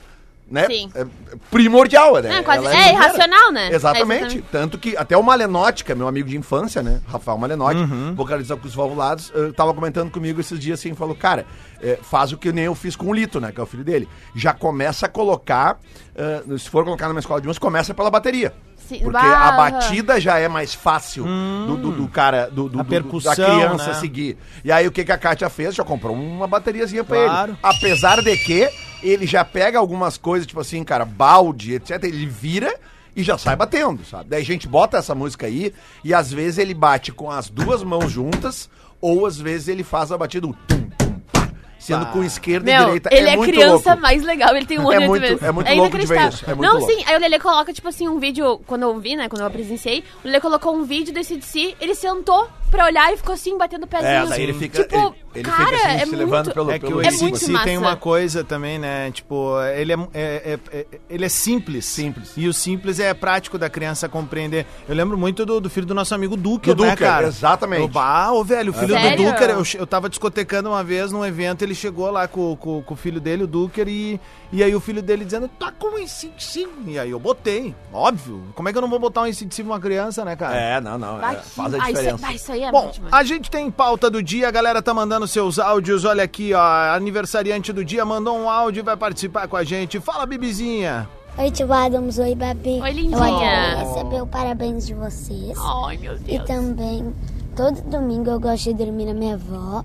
[0.53, 0.67] Né?
[0.67, 0.87] Sim.
[0.93, 1.05] é- é
[1.49, 2.37] primordial, né?
[2.37, 2.93] É, quase- Ela é inteira.
[2.93, 3.69] irracional, né?
[3.71, 4.23] É, Exatamente.
[4.37, 4.45] exatamente.
[4.51, 7.01] Tanto que até o Malenotti, que é meu amigo de infância, né?
[7.07, 8.15] Rafael Malenotti, Uhum.
[8.15, 11.47] com os valvulados, eh, tava comentando comigo esses dias assim, falou, cara,
[11.81, 13.51] eh, faz o que nem eu fiz com o Lito, né?
[13.51, 14.07] Que é o filho dele.
[14.35, 15.79] Já começa a colocar,
[16.15, 18.53] eh, se for colocar numa escola de música, começa pela bateria.
[18.87, 23.33] Sim, Porque a batida já é mais fácil do, do- do cara, do, do- percussão,
[23.33, 23.93] da criança né?
[23.95, 24.37] seguir.
[24.63, 25.73] E aí o que, que a Kátia fez?
[25.73, 27.51] Já comprou uma bateriazinha pra Claro.
[27.53, 27.57] ele.
[27.63, 28.69] Apesar de que
[29.03, 32.03] ele já pega algumas coisas, tipo assim, cara, balde, etc.
[32.03, 32.73] Ele vira
[33.15, 34.29] e já sai batendo, sabe?
[34.29, 37.83] Daí a gente bota essa música aí e às vezes ele bate com as duas
[37.83, 42.23] mãos juntas ou às vezes ele faz a batida do tum, tum, pá, sendo com
[42.23, 43.09] esquerda e Meu, direita.
[43.13, 44.01] ele é, muito criança louco.
[44.01, 45.43] mais legal, ele tem um É olho de muito- vez.
[45.43, 46.91] é muito louco de ver isso, é muito Não, louco.
[46.93, 49.51] sim, aí o Lelê coloca, tipo assim, um vídeo, quando eu vi, né, quando eu
[49.51, 53.33] presenciei, o Lelê colocou um vídeo desse de si, ele sentou pra olhar e ficou
[53.35, 54.09] assim, batendo o pezinho.
[54.09, 56.71] É, daí ele fica, Tipo, ele, ele cara, fica assim, é se levando muito- pelo,
[56.71, 57.65] É que pelo o É muito ACDC massa.
[57.65, 59.11] tem uma coisa também, né?
[59.11, 61.85] Tipo, ele é, é- é- é- ele é simples.
[61.85, 62.31] Simples.
[62.37, 64.65] E o simples é prático da criança compreender.
[64.87, 67.27] Eu lembro muito do, do filho do nosso amigo Duker, Do né, Duker, cara?
[67.27, 67.91] exatamente.
[67.91, 71.61] Bah, ô, velho, o filho do Duker, eu, eu tava discotecando uma vez num evento,
[71.63, 74.19] ele chegou lá com, com, com o filho dele, o Duker, e,
[74.51, 76.67] e aí o filho dele dizendo, tá com um ACDC.
[76.87, 78.43] E aí eu botei, óbvio.
[78.55, 80.55] Como é que eu não vou botar um ACDC pra uma criança, né, cara?
[80.55, 81.17] É, não, não.
[81.19, 82.15] Vai é, que- faz a ah, isso, diferença.
[82.15, 83.07] é- vai, isso aí é Bom, ótimo.
[83.11, 86.05] a gente tem pauta do dia, a galera tá mandando seus áudios.
[86.05, 89.99] Olha aqui, ó, aniversariante do dia mandou um áudio e vai participar com a gente.
[89.99, 91.07] Fala, Bibizinha.
[91.37, 92.17] Oi, tio Adams.
[92.19, 92.79] Oi, Babi.
[92.81, 93.17] Oi, lindinha.
[93.17, 95.57] Eu adoro receber o parabéns de vocês.
[95.85, 96.45] Ai, meu E Deus.
[96.45, 97.13] também,
[97.55, 99.83] todo domingo eu gosto de dormir na minha avó.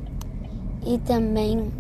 [0.87, 1.73] E também,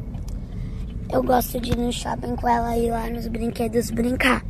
[1.12, 4.42] eu gosto de ir no shopping com ela e ir lá nos brinquedos brincar.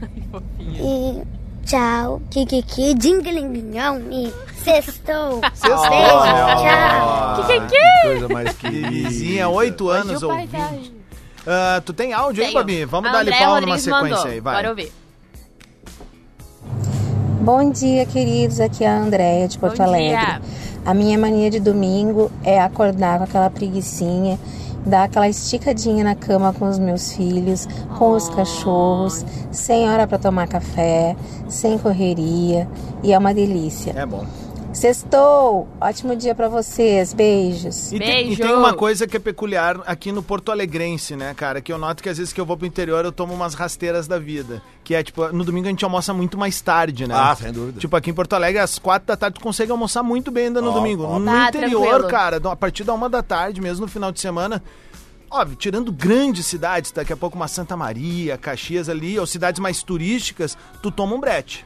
[0.60, 1.22] E
[1.70, 4.32] tchau, kikiki, dinglingão e
[4.64, 5.40] sextou.
[5.54, 7.36] Sextou, tchau.
[7.36, 8.88] Que que que Que coisa mais querida.
[8.88, 10.90] Bibizinha, oito anos o pai ouvindo.
[10.90, 11.00] tá...
[11.46, 12.60] Ah, tu tem áudio aí, Tenho.
[12.60, 12.84] Babi?
[12.84, 14.26] Vamos dar-lhe pau numa sequência mandou.
[14.26, 14.56] aí, vai.
[14.56, 14.92] Bora ouvir.
[17.40, 18.60] Bom dia, queridos.
[18.60, 20.18] Aqui é a Andréia de Porto Bom Alegre.
[20.20, 20.42] dia.
[20.84, 24.38] A minha mania de domingo é acordar com aquela preguiçinha,
[24.86, 30.18] dar aquela esticadinha na cama com os meus filhos, com os cachorros, sem hora para
[30.18, 31.16] tomar café,
[31.48, 32.68] sem correria,
[33.02, 33.92] e é uma delícia.
[33.96, 34.24] É bom.
[34.72, 35.68] Sextou!
[35.80, 37.12] Ótimo dia para vocês.
[37.12, 37.92] Beijos.
[37.92, 38.42] E tem, e Beijo.
[38.42, 41.60] tem uma coisa que é peculiar aqui no Porto Alegrense, né, cara?
[41.60, 44.06] Que eu noto que às vezes que eu vou pro interior eu tomo umas rasteiras
[44.06, 44.62] da vida.
[44.84, 47.14] Que é, tipo, no domingo a gente almoça muito mais tarde, né?
[47.16, 47.80] Ah, sem dúvida.
[47.80, 50.62] Tipo, aqui em Porto Alegre, às quatro da tarde, tu consegue almoçar muito bem ainda
[50.62, 51.02] no Ó, domingo.
[51.04, 51.18] ó.
[51.18, 52.08] No Tá, interior, tranquilo.
[52.08, 54.62] cara, a partir da uma da tarde, mesmo no final de semana.
[55.28, 59.82] Óbvio, tirando grandes cidades, daqui a pouco uma Santa Maria, Caxias ali, ou cidades mais
[59.82, 61.64] turísticas, tu toma um brete.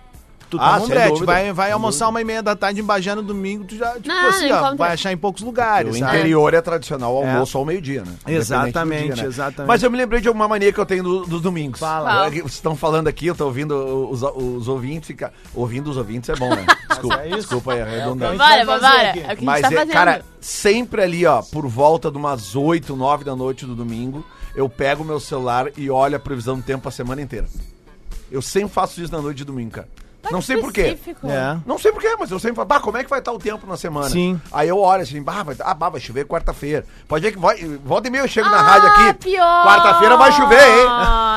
[0.57, 1.25] Tu Ah, toma um brete.
[1.25, 4.09] Vai, vai almoçar uma e meia da tarde em Bagé no domingo, tu já, tipo
[4.09, 6.17] Não, assim, ó, vai achar em poucos O lugares, sabe?
[6.17, 7.31] interior é tradicional É.
[7.33, 8.13] almoço ao meio-dia, né?
[8.27, 9.69] Exatamente, dia, exatamente.
[9.69, 11.81] Mas eu me lembrei de uma mania que eu tenho do- dos domingos.
[11.81, 12.27] Fala.
[12.27, 13.75] É Vocês estão falando aqui, eu tô ouvindo
[14.11, 15.33] os, os ouvintes ficar.
[15.55, 16.67] Ouvindo os ouvintes é bom, né?
[16.89, 17.37] Desculpa, é isso.
[17.39, 18.65] desculpa aí a redundância.
[18.65, 19.03] Vambora.
[19.05, 22.17] É o que a gente Mas, tá é, cara, sempre ali, ó, por volta de
[22.17, 26.19] umas 8, 9 da noite do domingo, eu pego o meu celular e olho a
[26.21, 27.47] previsão do tempo a semana inteira.
[28.31, 29.89] Eu sempre faço isso na noite de domingo, cara.
[30.31, 30.83] Não sei por quê.
[30.89, 31.29] Específico.
[31.31, 31.57] É.
[31.67, 33.67] Não sei porquê, mas eu sempre falo, bah, como é que vai estar o tempo
[33.67, 34.09] na semana?
[34.09, 34.41] Sim.
[34.53, 36.85] Aí eu olho assim, bah, vai, ah, bah, vai chover quarta-feira.
[37.09, 39.15] Pode ver que vai, volta e meia eu chego na Ah, rádio aqui.
[39.31, 39.65] pior.
[39.67, 40.87] Quarta-feira vai chover, hein?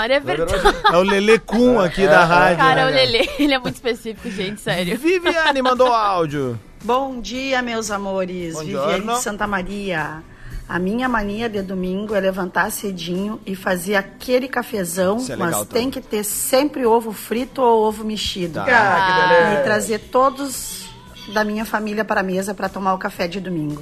[0.10, 0.54] É verdade.
[0.91, 2.23] É o Lele Kun aqui É, da é.
[2.23, 2.58] rádio.
[2.58, 4.97] Cara, né, o Lelê, ele é muito específico, gente, sério.
[4.97, 6.60] Viviane mandou áudio.
[6.84, 8.54] Bom dia, meus amores.
[8.54, 10.23] Bom Viviane de Santa Maria.
[10.67, 15.89] A minha mania de domingo é levantar cedinho e fazer aquele cafezão, é mas tem
[15.89, 18.60] que ter sempre ovo frito ou ovo mexido.
[18.60, 19.62] Ah, que beleza.
[19.62, 20.86] E trazer todos
[21.34, 23.82] da minha família para a mesa para tomar o café de domingo.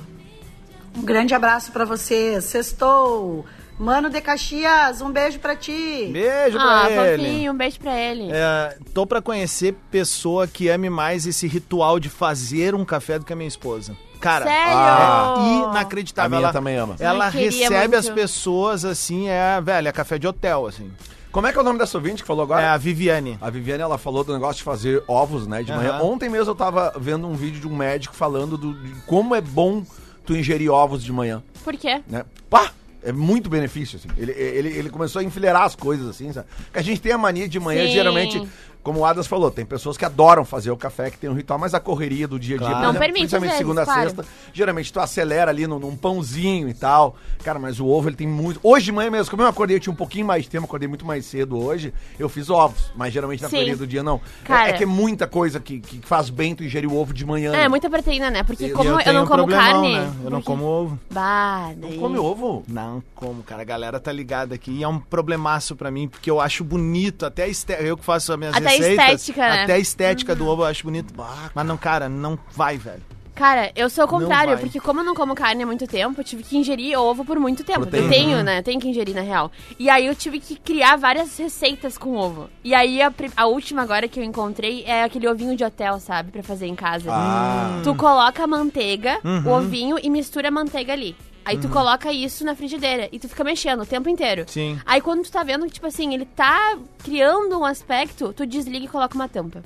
[0.95, 2.43] Um grande abraço para vocês.
[2.43, 3.45] Sextou!
[3.77, 6.09] Mano de Caxias, um beijo para ti.
[6.13, 7.23] Beijo Ah, pra ele.
[7.23, 8.29] fofinho, um beijo pra ele.
[8.31, 13.25] É, tô pra conhecer pessoa que ame mais esse ritual de fazer um café do
[13.25, 13.93] que a minha esposa.
[14.19, 14.73] Cara, Sério?
[14.75, 15.35] Ah.
[15.37, 16.29] é A inacreditável.
[16.29, 16.95] minha ela, também ama.
[16.99, 17.95] Ela Ai, queria recebe muito.
[17.95, 20.91] as pessoas assim, é, velho, é café de hotel, assim.
[21.31, 22.61] Como é que é o nome dessa ouvinte que falou agora?
[22.61, 23.37] É a Viviane.
[23.41, 25.81] A Viviane, ela falou do negócio de fazer ovos, né, de Aham.
[25.81, 25.99] manhã.
[26.01, 29.41] Ontem mesmo eu tava vendo um vídeo de um médico falando do, de como é
[29.41, 29.83] bom
[30.25, 32.01] tu ingerir ovos de manhã, Por quê?
[32.07, 32.23] né?
[32.49, 32.71] Pá!
[33.03, 34.07] É muito benefício, assim.
[34.17, 36.47] Ele, ele, ele começou a enfileirar as coisas, assim, sabe?
[36.73, 37.91] Que a gente tem a mania de manhã, Sim.
[37.91, 38.47] geralmente,
[38.85, 41.57] como o Adams falou, tem pessoas que adoram fazer o café, que tem um ritual,
[41.57, 42.83] mas a correria do dia a dia, Claro.
[42.83, 44.01] Não exemplo, permite, principalmente vezes, segunda a claro.
[44.01, 47.15] sexta, geralmente tu acelera ali num, num pãozinho e tal.
[47.43, 48.59] Cara, mas o ovo ele tem muito.
[48.61, 50.87] Hoje de manhã mesmo, como eu acordei, eu tinha um pouquinho mais de tempo, acordei
[50.87, 53.55] muito mais cedo hoje, eu fiz ovos, mas geralmente na Sim.
[53.55, 54.17] correria do dia não.
[54.43, 54.69] É- Cara.
[54.69, 57.53] É, que é muita coisa que, que faz bem tu ingerir o ovo de manhã.
[57.53, 57.67] É, né?
[57.67, 58.43] muita proteína, né?
[58.43, 59.95] Porque E como eu, tenho não um como carne.
[59.95, 60.13] né?
[60.23, 60.99] Eu não como ovo.
[61.09, 61.97] Bah, daí...
[61.97, 62.63] Come ovo?
[62.67, 63.63] Não como, cara.
[63.63, 64.69] A galera tá ligada aqui.
[64.71, 67.25] E é um problemaço pra mim, porque eu acho bonito.
[67.25, 67.87] Até a estética.
[67.87, 69.21] Eu que faço as minhas Até a receitas.
[69.21, 69.63] estética, né?
[69.63, 71.13] Até a estética do ovo eu acho bonito.
[71.53, 73.01] Mas não, cara, não vai, velho.
[73.33, 76.23] Cara, eu sou o contrário, porque como eu não como carne há muito tempo, eu
[76.23, 77.81] tive que ingerir ovo por muito tempo.
[77.81, 78.05] Proteína.
[78.05, 78.61] Eu tenho, né?
[78.61, 79.51] Tenho que ingerir, na real.
[79.77, 82.49] E aí eu tive que criar várias receitas com ovo.
[82.63, 86.31] E aí a, a última agora que eu encontrei é aquele ovinho de hotel, sabe?
[86.31, 87.09] Pra fazer em casa.
[87.11, 87.81] Ah.
[87.83, 89.43] Tu coloca a manteiga, Uhum.
[89.45, 91.13] o ovinho e mistura a manteiga ali.
[91.45, 94.45] Aí tu coloca isso na frigideira e tu fica mexendo o tempo inteiro.
[94.47, 94.79] Sim.
[94.85, 98.85] Aí quando tu tá vendo que, tipo assim, ele tá criando um aspecto, tu desliga
[98.85, 99.63] e coloca uma tampa.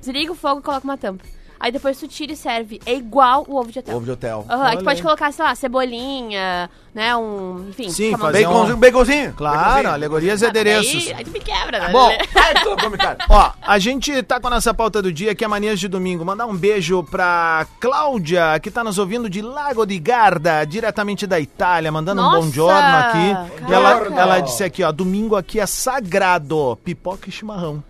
[0.00, 1.24] Desliga o fogo e coloca uma tampa.
[1.64, 2.78] Aí depois tu tira e serve.
[2.84, 3.96] É igual o ovo de hotel.
[3.96, 4.44] Ovo de hotel.
[4.50, 7.16] Aham, aí tu pode colocar, sei lá, cebolinha, né?
[7.16, 7.68] Um.
[7.70, 9.32] Enfim, Sim, fazer Baconzinho, um- baconzinho.
[9.32, 9.90] Claro, Baconzinho.
[9.94, 11.06] alegorias e adereços.
[11.06, 11.88] Aí, aí tu me quebra, né?
[11.88, 13.16] Bom, Ai, tu come carne.
[13.30, 16.22] Ó, a gente tá com a nossa pauta do dia, que é Manias de Domingo.
[16.22, 21.40] Mandar um beijo pra Cláudia, que tá nos ouvindo de Lago di Garda, diretamente da
[21.40, 23.70] Itália, mandando um bom Nossa, giorno aqui.
[23.70, 24.20] E ela, caraca.
[24.20, 27.82] ela disse aqui, ó, domingo aqui é sagrado, pipoca e chimarrão.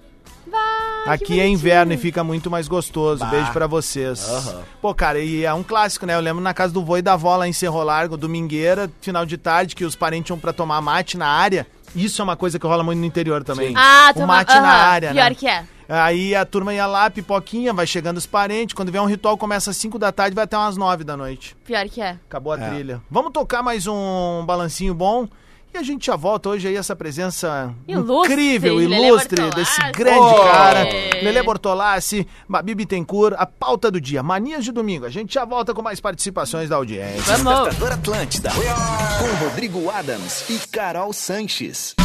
[1.07, 3.25] Aqui é inverno e fica muito mais gostoso.
[3.27, 4.27] Beijo pra vocês.
[4.27, 4.63] Aham.
[4.81, 6.15] Pô, cara, e é um clássico, né?
[6.15, 9.27] Eu lembro na casa do vô e da avó lá em Cerro Largo, domingueira, final
[9.27, 11.67] de tarde, que os parentes iam pra tomar mate na área.
[11.95, 13.69] Isso é uma coisa que rola muito no interior também.
[13.69, 13.75] Sim.
[13.77, 15.35] Ah, o toma- mate aham, na área, Pior né?
[15.35, 15.65] que é.
[15.87, 18.75] Aí a turma ia lá, pipoquinha, vai chegando os parentes.
[18.75, 21.55] Quando vier um ritual, começa às 5 da tarde vai até umas 9 da noite.
[21.67, 22.17] Pior que é.
[22.27, 22.71] Acabou a É.
[22.71, 23.03] trilha.
[23.11, 25.29] Vamos tocar mais um balancinho bom.
[25.75, 30.45] E a gente já volta hoje aí, essa presença Ilustre, incrível, ilustre, desse grande Oh.
[30.45, 30.85] cara.
[31.21, 35.05] Lele Bortolassi, Babi Bittencourt, a pauta do dia, manias de domingo.
[35.05, 37.37] A gente já volta com mais participações da audiência.
[37.39, 37.83] Vamos.
[37.91, 38.51] Atlântida.
[38.53, 41.97] Com Rodrigo Adams e Carol Sanches.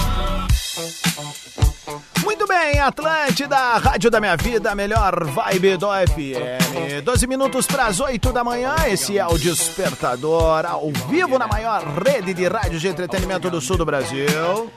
[2.71, 7.03] Bem, Atlântida, Rádio da Minha Vida, melhor vibe do FM.
[7.03, 11.83] 12 minutos para as 8 da manhã, esse é o Despertador, ao vivo na maior
[12.05, 14.71] rede de rádio de entretenimento do sul do Brasil.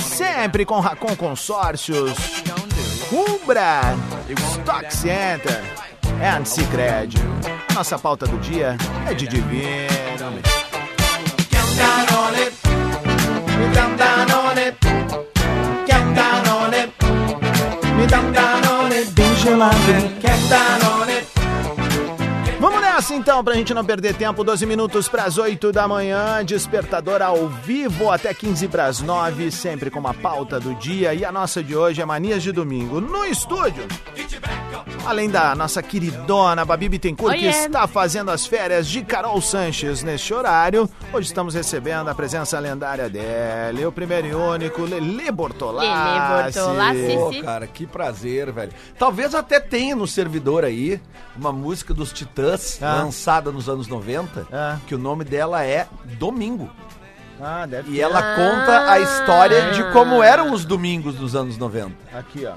[0.00, 2.16] Sempre com Racon Consórcios,
[3.12, 3.94] Umbra,
[4.52, 5.62] Stock Center
[6.22, 7.14] and Cicred.
[7.74, 8.74] Nossa pauta do dia
[9.06, 10.40] é de divino.
[18.08, 18.32] Me down,
[20.48, 20.97] down on
[23.08, 24.44] Vamos então, pra gente não perder tempo.
[24.44, 26.44] 12 minutos pras 8 da manhã.
[26.44, 29.50] Despertador ao vivo até 15 pras 9.
[29.50, 31.14] Sempre com uma pauta do dia.
[31.14, 33.00] E a nossa de hoje é Manias de Domingo.
[33.00, 33.86] No estúdio.
[35.06, 37.48] Além da nossa queridona Babi Bittencourt, que Oiê.
[37.48, 40.88] está fazendo as férias de Carol Sanches neste horário.
[41.10, 45.88] Hoje estamos recebendo a presença lendária dele, o primeiro e único, Lele Bortolassi.
[45.88, 47.16] Lelê Bortolassi.
[47.16, 48.72] Pô, cara, que prazer, velho.
[48.98, 51.00] Talvez até tenha no servidor aí
[51.34, 52.97] uma música dos Titãs, Ah.
[53.02, 54.78] Lançada nos anos 90, Ah.
[54.86, 55.86] que o nome dela é
[56.18, 56.70] Domingo.
[57.40, 58.00] Ah, deve E ter.
[58.00, 58.34] ela Ah.
[58.34, 61.94] conta a história de como eram os domingos dos anos 90.
[62.12, 62.54] Aqui, ó.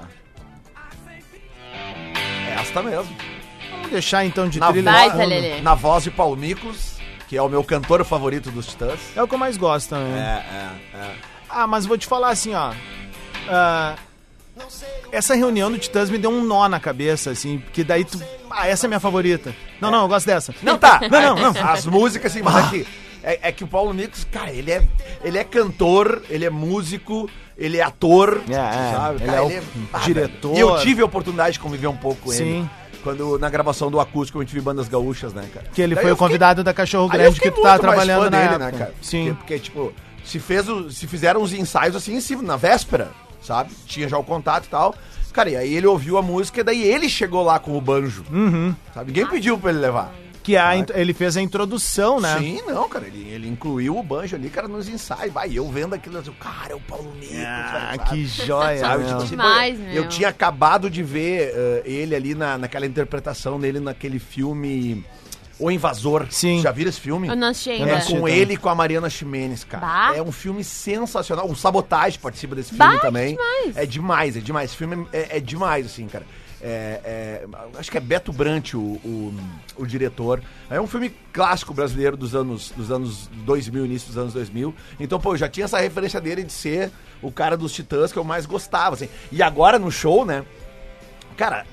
[2.48, 3.16] É esta mesmo.
[3.70, 4.90] Vamos deixar então de Na, trilha.
[4.90, 5.18] Vai, fundo.
[5.18, 5.60] Zé Lelê.
[5.60, 6.96] na voz de Paulo Miklos,
[7.28, 8.98] que é o meu cantor favorito dos Titãs.
[9.16, 10.12] É o que eu mais gosto também.
[10.14, 10.44] É,
[10.94, 11.14] é, é.
[11.48, 12.72] Ah, mas vou te falar assim, ó.
[13.48, 13.94] Ah,
[15.10, 18.20] essa reunião do Titãs me deu um nó na cabeça, assim, porque daí tu.
[18.50, 19.54] Ah, essa é minha favorita.
[19.80, 20.54] Não, não, eu gosto dessa.
[20.62, 21.00] Não, tá.
[21.10, 21.60] Não, não, não.
[21.70, 22.86] As músicas, assim, mas é que,
[23.22, 24.82] é, é que o Paulo Miklos, cara, ele é,
[25.22, 29.16] ele é cantor, ele é músico, ele é ator, É, é, sabe?
[29.22, 30.54] ele Cara, é o diretor.
[30.54, 30.58] velho.
[30.58, 32.60] E eu tive a oportunidade de conviver um pouco com Sim.
[32.60, 32.70] ele.
[33.02, 35.66] Quando, na gravação do acústico, a gente viu bandas gaúchas, né, cara?
[35.74, 38.38] Que ele Daí foi o convidado da Cachorro Grande fiquei que tu mais trabalhando na
[38.38, 38.58] dele, época.
[38.70, 38.94] né, cara?
[39.02, 39.34] Sim.
[39.34, 39.92] Porque, porque, tipo,
[40.24, 43.10] se, fez o, se fizeram os ensaios assim em cima, na véspera,
[43.42, 43.72] sabe?
[43.86, 44.94] Tinha já o contato e tal.
[45.32, 48.22] Cara, e aí ele ouviu a música e daí ele chegou lá com o banjo.
[48.30, 48.74] Uhum.
[48.92, 49.06] Sabe?
[49.12, 50.12] Ninguém pediu pra ele levar.
[50.42, 52.36] Que a, int- ele fez a introdução, né?
[52.38, 53.06] Sim, não, cara.
[53.06, 55.32] Ele, ele incluiu o banjo ali, cara, nos ensaios.
[55.32, 58.10] Vai, eu vendo aquilo, eu digo, cara, é o Paulo Miklos, Ah, sabe?
[58.10, 59.06] que joia, Sabe, meu.
[59.06, 59.94] tipo assim, Demais, pô, meu.
[59.94, 65.04] eu tinha acabado de ver eh, ele ali na, naquela interpretação dele naquele filme
[65.62, 66.26] O Invasor.
[66.30, 66.60] Sim.
[66.60, 67.28] Já viram esse filme?
[67.28, 67.98] Eu não assisti Eu não ainda.
[67.98, 68.34] É com também.
[68.36, 69.86] ele e com a Mariana Ximenes, cara.
[69.86, 70.16] Bah.
[70.16, 71.48] É um filme sensacional.
[71.48, 73.36] O Sabotagem participa desse Bah, filme que também.
[73.36, 73.76] demais.
[73.76, 74.70] É demais, é demais.
[74.70, 76.24] Esse filme é, é demais, assim, cara.
[76.64, 77.46] É, é,
[77.76, 79.34] acho que é Beto Brant o, o,
[79.76, 80.40] o diretor.
[80.70, 84.72] É um filme clássico brasileiro dos anos, dos anos 2000, início dos anos 2000.
[85.00, 88.18] Então, pô, eu já tinha essa referência dele de ser o cara dos Titãs que
[88.18, 89.08] eu mais gostava, assim.
[89.32, 90.44] E agora no show, né?
[91.36, 91.66] Cara,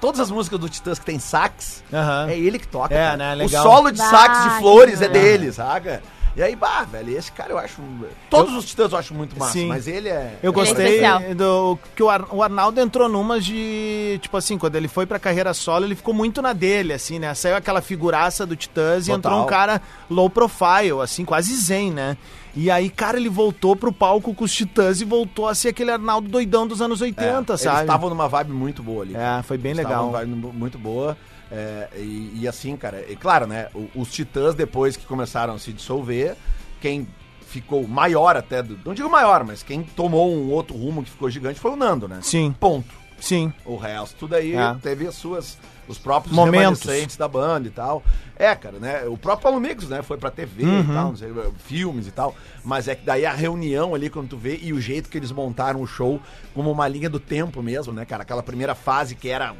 [0.00, 2.28] todas as músicas do Titãs que tem sax, Aham.
[2.28, 2.94] é ele que toca.
[2.94, 3.62] É, né, O legal.
[3.62, 5.22] solo de sax de flores é legal.
[5.22, 6.02] dele, saca?
[6.36, 7.82] E aí, bah, velho, esse cara eu acho.
[8.30, 9.66] Todos os Titãs eu acho muito massa, Sim.
[9.66, 10.38] mas ele é.
[10.40, 11.20] Eu é gostei especial.
[11.34, 15.18] do que o, Ar- o Arnaldo entrou numas de, tipo assim, quando ele foi pra
[15.18, 17.34] carreira solo, ele ficou muito na dele, assim, né?
[17.34, 19.18] Saiu aquela figuraça do Titãs e Total.
[19.18, 22.16] entrou um cara low profile, assim, quase zen, né?
[22.60, 25.92] E aí, cara, ele voltou pro palco com os Titãs e voltou a ser aquele
[25.92, 27.80] Arnaldo doidão dos anos 80, É, Eles sabe?
[27.82, 29.14] estavam numa vibe muito boa ali.
[29.14, 30.06] É, foi bem Eles legal.
[30.06, 31.16] numa vibe muito boa.
[31.52, 33.68] é, e, e assim, cara, e claro, né?
[33.94, 36.36] Os Titãs, depois que começaram a se dissolver,
[36.80, 37.06] quem
[37.46, 41.30] ficou maior até, do, não digo maior, mas quem tomou um outro rumo que ficou
[41.30, 42.18] gigante foi o Nando, né?
[42.22, 42.52] Sim.
[42.58, 42.92] Ponto.
[43.20, 43.52] Sim.
[43.64, 44.74] O resto, tudo aí É.
[44.82, 45.58] teve as suas.
[45.88, 47.16] Os próprios Momentos.
[47.16, 48.02] da banda e tal.
[48.36, 49.06] É, cara, né?
[49.06, 50.02] O próprio Paulo Mix, né?
[50.02, 50.80] Foi pra TV Uhum.
[50.80, 51.32] e tal, não sei,
[51.64, 52.36] filmes e tal.
[52.62, 55.32] Mas é que daí a reunião ali, quando tu vê, e o jeito que eles
[55.32, 56.20] montaram o show
[56.54, 58.22] como uma linha do tempo mesmo, né, cara?
[58.22, 59.54] Aquela primeira fase que era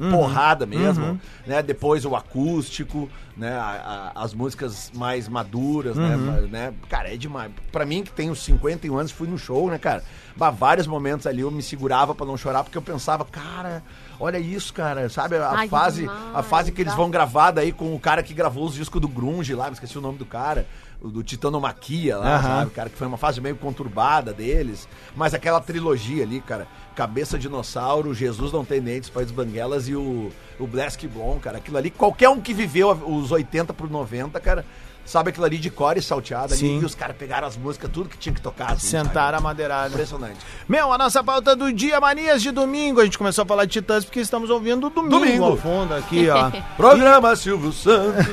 [0.00, 0.10] Uhum.
[0.10, 1.62] porrada mesmo, né?
[1.62, 3.52] Depois o acústico, né?
[3.56, 6.16] A- a- as músicas mais maduras, né?
[6.16, 6.46] Uhum.
[6.48, 6.72] Né?
[6.88, 7.50] Cara, é demais.
[7.70, 10.02] Pra mim, que tenho 51 anos, fui no show, né, cara?
[10.36, 13.82] Bah, vários momentos ali eu me segurava pra não chorar, porque eu pensava, cara,
[14.18, 15.36] olha isso, cara, sabe?
[15.36, 16.96] A Ai, fase, demais, a fase que eles tá.
[16.96, 19.98] vão gravar daí com o cara que gravou os discos do Grunge lá, me esqueci
[19.98, 20.66] o nome do cara.
[21.02, 22.42] o Do Titanomaquia lá, Aham.
[22.42, 22.70] sabe?
[22.72, 24.86] Cara, que foi uma fase meio conturbada deles.
[25.16, 26.68] Mas aquela trilogia ali, cara.
[26.94, 31.58] Cabeça Dinossauro, Jesus Não Tem Dentes, País Banguelas e o, o Blask Blom, cara.
[31.58, 34.64] Aquilo ali, qualquer um que viveu os 80 pro 90, cara,
[35.04, 36.60] sabe aquilo ali de core e salteado ali.
[36.60, 36.80] Sim.
[36.80, 38.72] E os caras pegaram as músicas, tudo que tinha que tocar.
[38.72, 39.88] assim, Sentaram a madeirada.
[39.88, 40.38] Impressionante.
[40.68, 43.00] Meu, a nossa pauta do dia, manias de domingo.
[43.00, 45.44] A gente começou a falar de Titãs porque estamos ouvindo o domingo, Domingo.
[45.44, 46.50] ao fundo aqui, ó.
[46.76, 48.26] Programa Silvio Santos.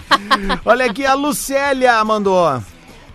[0.64, 2.62] Olha aqui, a Lucélia mandou.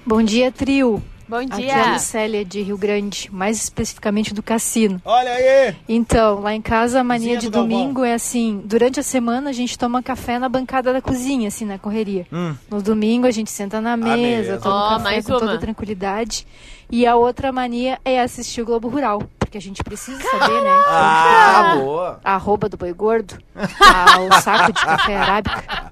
[0.05, 1.01] Bom dia, trio.
[1.31, 1.71] Bom Aqui dia.
[1.71, 5.01] é a Lucélia de Rio Grande, mais especificamente do Cassino.
[5.05, 5.73] Olha aí!
[5.87, 9.77] Então, lá em casa a mania de domingo é assim, durante a semana a gente
[9.79, 12.27] toma café na bancada da cozinha, assim, na correria.
[12.33, 12.53] Hum.
[12.69, 14.17] No domingo a gente senta na mesa,
[14.51, 14.57] mesa.
[14.57, 15.57] toma Ó, café com toda uma.
[15.57, 16.45] tranquilidade.
[16.91, 20.69] E a outra mania é assistir o Globo Rural, porque a gente precisa saber, né?
[20.89, 22.19] Ah, boa.
[22.25, 25.89] A arroba do boi gordo, a- o saco de café arábica.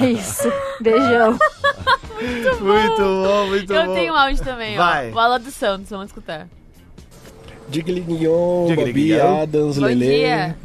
[0.00, 0.50] É isso.
[0.80, 1.38] Beijão.
[2.20, 3.94] Muito bom, muito Eu bom.
[3.94, 5.10] tenho um áudio também, Vai.
[5.10, 5.12] ó.
[5.14, 6.46] Bola do Santos, vamos escutar.
[7.68, 8.74] Digliguinhon.
[8.74, 10.56] Babi, Adams, Bom Lele, dia.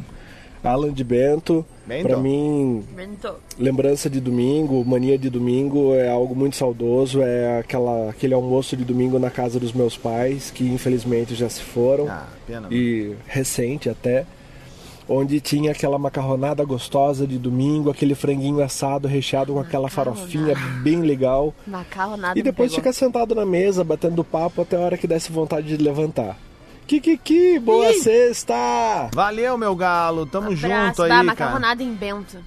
[0.62, 1.64] Alan de Bento.
[1.86, 2.08] Bento.
[2.08, 3.34] Pra mim, Mento.
[3.56, 7.22] lembrança de domingo, mania de domingo é algo muito saudoso.
[7.22, 11.62] É aquela, aquele almoço de domingo na casa dos meus pais, que infelizmente já se
[11.62, 12.08] foram.
[12.08, 12.66] Ah, pena.
[12.72, 14.26] e recente até,
[15.08, 21.00] onde tinha aquela macarronada gostosa de domingo, aquele franguinho assado recheado com aquela farofinha bem
[21.00, 21.54] legal.
[21.66, 25.68] Macarronada E depois ficar sentado na mesa, batendo papo até a hora que desse vontade
[25.68, 26.36] de levantar.
[26.86, 28.00] Kikiki, boa Ih!
[28.00, 29.10] sexta!
[29.12, 30.24] Valeu, meu galo.
[30.24, 31.24] Tamo Abraço, junto aí, bah, cara.
[31.24, 32.38] macarronada em Bento.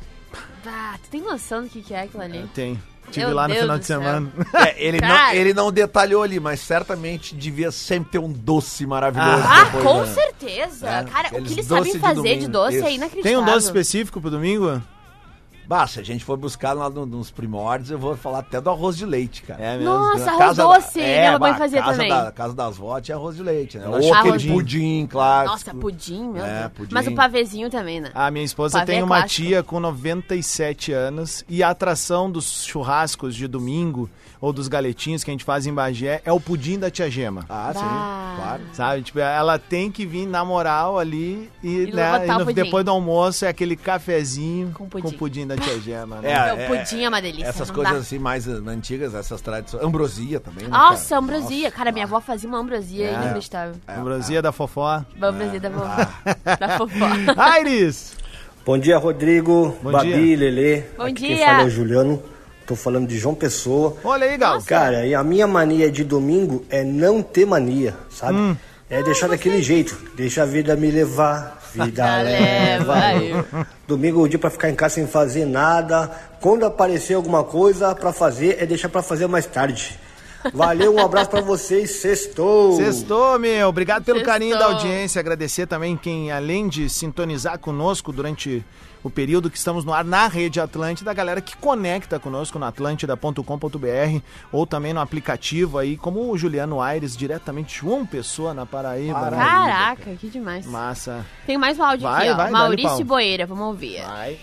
[0.65, 2.47] Ah, tu tem noção do que, que é aquilo ali?
[2.53, 2.79] Tem.
[3.11, 4.31] Tive Meu lá no Deus final de semana.
[4.53, 9.43] É, ele, não, ele não detalhou ali, mas certamente devia sempre ter um doce maravilhoso.
[9.45, 10.13] Ah, depois, com né?
[10.13, 10.89] certeza.
[10.89, 12.89] É, Cara, o que eles sabem de fazer de domingo, doce é isso.
[12.89, 13.23] inacreditável.
[13.23, 14.81] Tem um doce específico pro domingo?
[15.69, 18.71] Bah, se a gente for buscar lá no- nos primórdios, eu vou falar até do
[18.71, 19.63] arroz de leite, cara.
[19.63, 19.93] É mesmo.
[19.93, 20.99] Nossa, arroz casa doce.
[20.99, 22.09] da- minha mãe bah, fazia casa também.
[22.09, 23.87] Da, casa das vó tinha arroz de leite, né?
[23.87, 24.49] Ou aquele pudim.
[24.53, 25.51] pudim, clássico.
[25.51, 26.71] Nossa, pudim, meu É, Deus.
[26.73, 26.93] pudim.
[26.95, 28.09] Mas o pavezinho também, né?
[28.15, 29.43] A minha esposa tem é uma clássico.
[29.47, 34.09] tia com 97 anos e a atração dos churrascos de domingo
[34.41, 37.45] ou dos galetinhos que a gente faz em Bagé é o pudim da tia Gema.
[37.49, 37.79] Ah, Bah.
[37.79, 38.61] sim, claro.
[38.71, 39.01] Sabe?
[39.03, 42.53] Tipo, ela tem que vir na moral ali e, E né, e no- pudim.
[42.53, 45.45] depois do almoço é aquele cafezinho Com pudim.
[45.45, 46.21] da tia Gema.
[46.21, 46.31] Né?
[46.31, 47.99] É, Meu, pudim é uma delícia, Essas não coisas dá.
[47.99, 49.83] assim mais eh, antigas, essas tradições.
[49.83, 50.69] Ambrosia também, né?
[50.71, 51.21] Nossa, cara?
[51.21, 51.71] ambrosia.
[51.71, 53.13] Cara, minha avó fazia uma ambrosia É.
[53.13, 53.75] inacreditável.
[53.87, 55.03] Ambrosia da fofó.
[55.21, 55.85] Ambrosia da vovó.
[55.85, 56.09] Ah.
[56.59, 57.05] Da fofó.
[57.37, 58.17] Aires!
[58.65, 60.37] Bom dia, Rodrigo, Bom Babi, dia.
[60.37, 60.83] Lelê.
[60.97, 61.37] Bom Aqui dia.
[61.37, 62.23] Quem fala é o Juliano.
[62.67, 63.95] Tô falando de João Pessoa.
[64.03, 64.61] Olha aí, Gal.
[64.61, 68.37] Cara, e a minha mania de domingo é não ter mania, sabe?
[68.37, 68.55] Hum.
[68.89, 69.97] É deixar daquele jeito.
[70.15, 71.59] Deixa a vida me levar.
[71.73, 73.67] Vida leva leva.
[73.87, 76.09] Domingo é o dia pra ficar em casa sem fazer nada.
[76.41, 79.99] Quando aparecer alguma coisa pra fazer, é deixar pra fazer mais tarde.
[80.53, 81.91] Valeu, um abraço pra vocês.
[81.91, 82.77] Sextou!
[82.77, 83.67] Sextou, meu.
[83.67, 84.33] Obrigado pelo Sextou.
[84.33, 85.19] carinho da audiência.
[85.19, 88.65] Agradecer também quem, além de sintonizar conosco durante
[89.03, 92.65] o período que estamos no ar na Rede Atlântida, a galera que conecta conosco no
[92.65, 94.21] atlântida.com.br
[94.51, 99.29] ou também no aplicativo aí, como o Juliano Aires, diretamente de João Pessoa, na Paraíba.
[99.31, 99.37] né?
[99.37, 100.65] Caraca, que demais.
[100.65, 101.25] Massa.
[101.45, 102.35] Tem mais um áudio Vai, aqui, ó.
[102.35, 103.05] vai, dá-lhe Maurício.
[103.05, 104.01] Boeira, vamos ouvir.
[104.01, 104.37] Vai.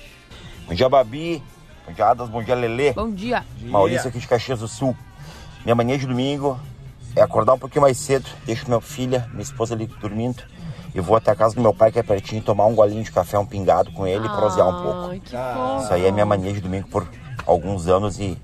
[0.67, 1.43] Bom dia, Babi.
[1.87, 2.29] Bom dia, Adas.
[2.29, 2.93] Bom dia, Lelê.
[2.93, 3.45] Bom dia.
[3.63, 4.97] Maurício aqui de Caxias do Sul.
[5.65, 6.59] Minha mania de domingo
[7.15, 10.43] é acordar um pouquinho mais cedo, deixo minha filha, minha esposa ali dormindo
[10.97, 13.13] e vou até a casa do meu pai, que é pertinho, tomar um golinho de
[13.13, 15.15] café, um pingado com ele e prosear um pouco.
[15.83, 17.07] Isso aí é minha mania de domingo por
[17.47, 18.39] alguns anos e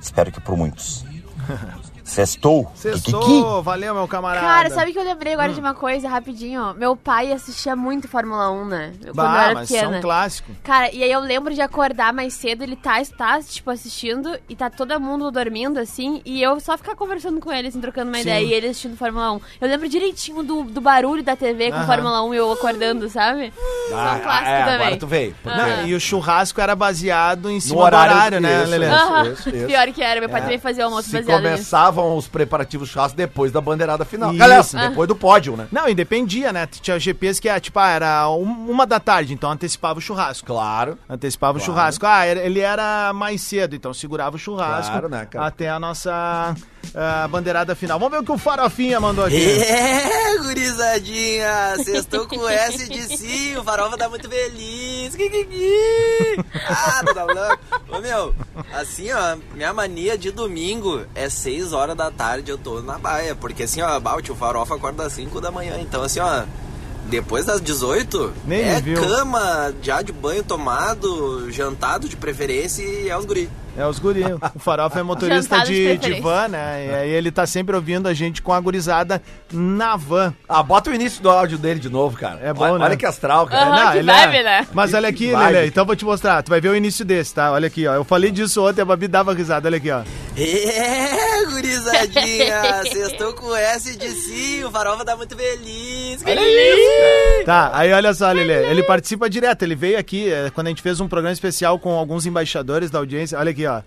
[0.00, 1.04] espero que por muitos.
[2.12, 2.64] Sextou.
[2.66, 2.80] Kikiki.
[2.80, 4.46] Sextou, valeu, meu camarada.
[4.46, 5.38] Cara, sabe que eu lembrei Hum.
[5.38, 6.74] agora de uma coisa, rapidinho?
[6.74, 8.92] Meu pai assistia muito Fórmula 1, né?
[9.04, 9.92] Eu- Bah, Quando eu era mas pequena.
[9.92, 10.52] são clássico.
[10.62, 14.54] Cara, e aí eu lembro de acordar mais cedo, ele tá, tá, tipo, assistindo e
[14.54, 18.16] tá todo mundo dormindo, assim, e eu só ficar conversando com ele, assim, trocando uma
[18.16, 18.22] Sim.
[18.22, 19.40] ideia, e ele assistindo Fórmula 1.
[19.60, 21.86] Eu lembro direitinho do, do barulho da TV com Aham.
[21.86, 23.52] Fórmula 1 e eu acordando, sabe?
[23.92, 24.74] Ah, São clássicos é, também.
[24.74, 25.34] agora tu veio.
[25.42, 25.86] porque-.
[25.86, 28.86] E o churrasco era baseado em cima horário- do horário, né, isso, Lelê?
[28.86, 29.32] isso.
[29.32, 29.66] Isso, isso.
[29.66, 30.42] Pior que era, meu pai É.
[30.44, 31.64] também fazia almoço Se baseado nisso.
[32.02, 34.32] Começavam os preparativos churrasco depois da bandeirada final.
[34.32, 34.42] Isso.
[34.42, 34.88] Aliás, Ah.
[34.88, 35.68] depois do pódio, né?
[35.70, 36.66] Não, e dependia, né?
[36.66, 40.46] Tinha GPs que, ah, tipo, ah, era um- uma da tarde, então antecipava o churrasco.
[40.46, 40.98] Claro.
[41.08, 41.62] Antecipava Claro.
[41.62, 42.06] o churrasco.
[42.06, 45.46] Ah, ele era mais cedo, então segurava o churrasco Claro, né, cara?
[45.46, 46.54] até a nossa
[46.94, 47.98] ah, bandeirada final.
[47.98, 49.36] Vamos ver o que o Farofinha mandou aqui.
[49.62, 55.14] É, gurizadinha, sextou com S de sim, o farofa tá muito feliz.
[56.68, 57.58] Ah, tá louco?
[57.88, 58.34] Ô meu,
[58.72, 63.34] assim ó, minha mania de domingo é 6 horas da tarde eu tô na baia,
[63.34, 66.44] porque assim ó, bah, o farofa acorda às 5 da manhã, então assim ó,
[67.06, 69.00] depois das 18 Nem é viu.
[69.00, 73.50] cama, já de banho tomado, jantado de preferência e é os guri.
[73.76, 74.22] É os guri.
[74.54, 76.86] O Farofa é motorista Jantado de de, van, né?
[76.86, 80.34] E aí ele tá sempre ouvindo a gente com a gurizada na van.
[80.48, 82.38] Ah, bota o início do áudio dele de novo, cara.
[82.42, 82.84] É bom, olha, né?
[82.84, 83.66] Olha que astral, cara.
[83.70, 84.66] Aham, que ele é- vibe, né?
[84.74, 85.36] Mas olha aqui, Que.
[85.36, 86.42] Lele, então eu vou te mostrar.
[86.42, 87.50] Tu vai ver o início desse, tá?
[87.52, 87.94] Olha aqui, ó.
[87.94, 89.68] Eu falei disso ontem, a Babi dava risada.
[89.68, 90.02] Olha aqui, ó.
[90.36, 96.22] É, gurizadinha, sextou com S de sim, o farofa tá muito feliz.
[96.22, 97.44] Kikiki.
[97.44, 98.52] Tá, aí olha só, Lele.
[98.52, 99.62] Ele participa direto.
[99.62, 102.98] Ele veio aqui é, quando a gente fez um programa especial com alguns embaixadores da
[102.98, 103.38] audiência.
[103.38, 103.82] Olha aqui, ó.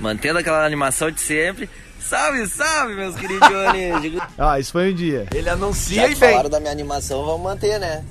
[0.00, 1.68] Mantendo aquela animação de sempre.
[2.00, 4.22] Salve, salve, meus queridões!
[4.38, 5.26] Ó, isso foi um dia.
[5.34, 6.30] Ele anuncia Já e vem.
[6.32, 8.04] falaram da minha animação, vamos manter, né?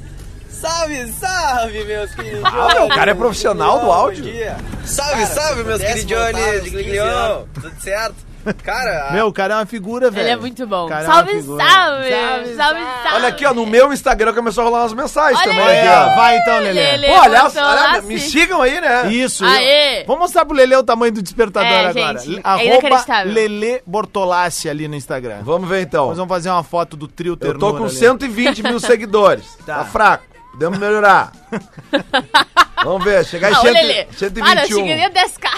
[0.49, 2.43] Salve, salve, meus queridões!
[2.43, 4.23] Ah, meu, o cara é profissional do áudio.
[4.23, 4.57] Bom dia.
[4.84, 6.53] Salve, Cara, salve, meus pudesse voltar queridões!
[6.55, 7.03] aos De 15 Gliglion!
[7.05, 7.47] anos.
[7.53, 8.15] Tudo certo?
[8.64, 10.24] Cara, Meu, o cara é uma figura, velho.
[10.26, 10.88] Ele é muito bom.
[10.88, 11.64] Cara é Salve, figura.
[11.64, 12.82] salve, salve, salve,
[13.16, 15.66] Olha aqui, ó, no meu Instagram começou a rolar umas mensagens Olha também.
[15.80, 16.16] aí, ó.
[16.16, 16.74] Vai então, Lele.
[16.74, 17.08] Lele.
[17.08, 19.08] Pô, olha, lá, me sigam aí, né?
[19.12, 19.46] Isso.
[19.46, 20.02] Aê!
[20.02, 22.20] eu- Vamos mostrar pro Lele o tamanho do despertador É, agora.
[22.20, 23.34] gente, é Arroba inacreditável.
[23.34, 25.39] Lele Bortolassi ali no Instagram.
[25.44, 26.08] Vamos ver então.
[26.08, 27.94] Nós vamos fazer uma foto do trio Eu tô com ali.
[27.94, 29.58] 120 mil seguidores.
[29.66, 29.78] Tá.
[29.78, 29.86] Tá.
[29.86, 30.24] fraco.
[30.52, 31.32] Podemos melhorar.
[32.84, 34.76] Vamos ver, chegar em Ah, ô, 100, Lelê, para, eu 121.
[34.78, 35.50] cheguei a 10k.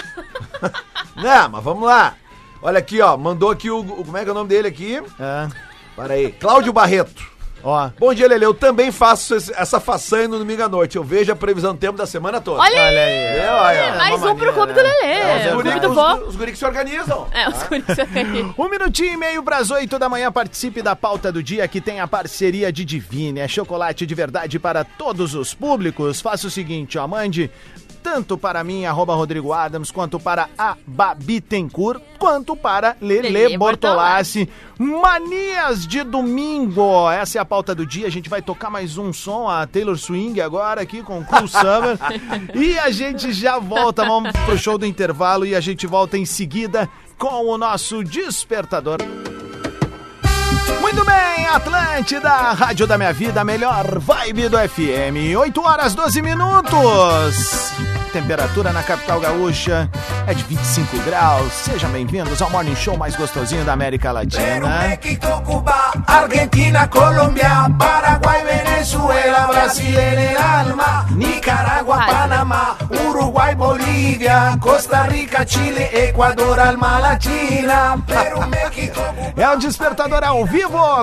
[1.16, 2.14] Não, mas vamos lá.
[2.66, 3.16] Olha aqui, ó.
[3.16, 3.78] Mandou aqui o.
[3.78, 5.00] o- Como é que é o nome dele aqui?
[5.20, 5.48] É.
[5.94, 6.32] Para aí.
[6.32, 7.36] Cláudio Barreto.
[7.62, 7.90] Ó.
[7.98, 8.44] Bom dia, Lele.
[8.44, 10.96] Eu também faço esse- essa façanha no domingo à noite.
[10.96, 12.60] Eu vejo a previsão do tempo da semana toda.
[12.60, 12.88] Olha aí!
[12.88, 13.12] Olha aí.
[13.38, 14.80] É, olha, É, mais uma um pro clube do?
[14.80, 15.04] Lelê.
[15.04, 17.28] É, os clube guri, do os, os guri que se organizam.
[17.32, 18.54] É, os guris aí.
[18.58, 20.32] Um minutinho e meio para as 8 da manhã.
[20.32, 23.38] Participe da pauta do dia que tem a parceria de Divine.
[23.40, 26.20] É chocolate de verdade para todos os públicos.
[26.20, 27.06] Faça o seguinte, ó.
[27.06, 27.48] Mande
[28.06, 33.58] tanto para mim, arroba Rodrigo Adams, quanto para a Babi Tencourt, quanto para Lele, Lelê
[33.58, 34.48] Bortolassi.
[34.78, 37.10] Manias de domingo.
[37.10, 38.06] Essa é a pauta do dia.
[38.06, 41.98] A gente vai tocar mais um som, a Taylor Swing agora aqui com Cool Summer.
[42.54, 44.04] e a gente já volta.
[44.04, 46.88] Vamos pro show do intervalo e a gente volta em seguida
[47.18, 48.98] com o nosso despertador.
[50.80, 55.36] Muito bem, Atlântida, Rádio da Minha Vida, melhor vibe do FM.
[55.38, 57.72] 8 horas 12 minutos.
[58.12, 59.90] Temperatura na capital gaúcha
[60.26, 61.52] é de 25 graus.
[61.52, 64.80] Sejam bem-vindos ao Morning Show mais gostosinho da América Latina.
[64.88, 69.96] México, Cuba, Argentina, Colombia, Paraguay, Venezuela, Brasil
[70.56, 79.00] alma, Nicaragua, Panamá, Uruguay, Bolívia, Costa Rica, Chile, Ecuador, alma latina, Perú, México,
[79.36, 80.55] É o Despertador ao vivo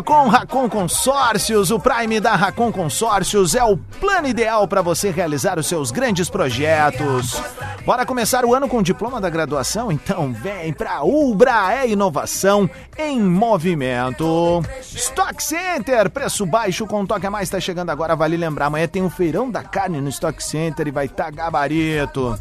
[0.04, 1.70] com Racon Consórcios.
[1.70, 6.30] O Prime da Racon Consórcios é o plano ideal para você realizar os seus grandes
[6.30, 7.41] projetos.
[7.86, 9.91] Bora começar o ano com o diploma da graduação?
[9.91, 14.64] Então vem pra Ubra, é inovação em movimento.
[14.82, 19.01] Stock Center, preço baixo com toque a mais, tá chegando agora, vale lembrar, amanhã tem
[19.01, 22.39] um feirão da carne no Stock Center e vai estar gabarito.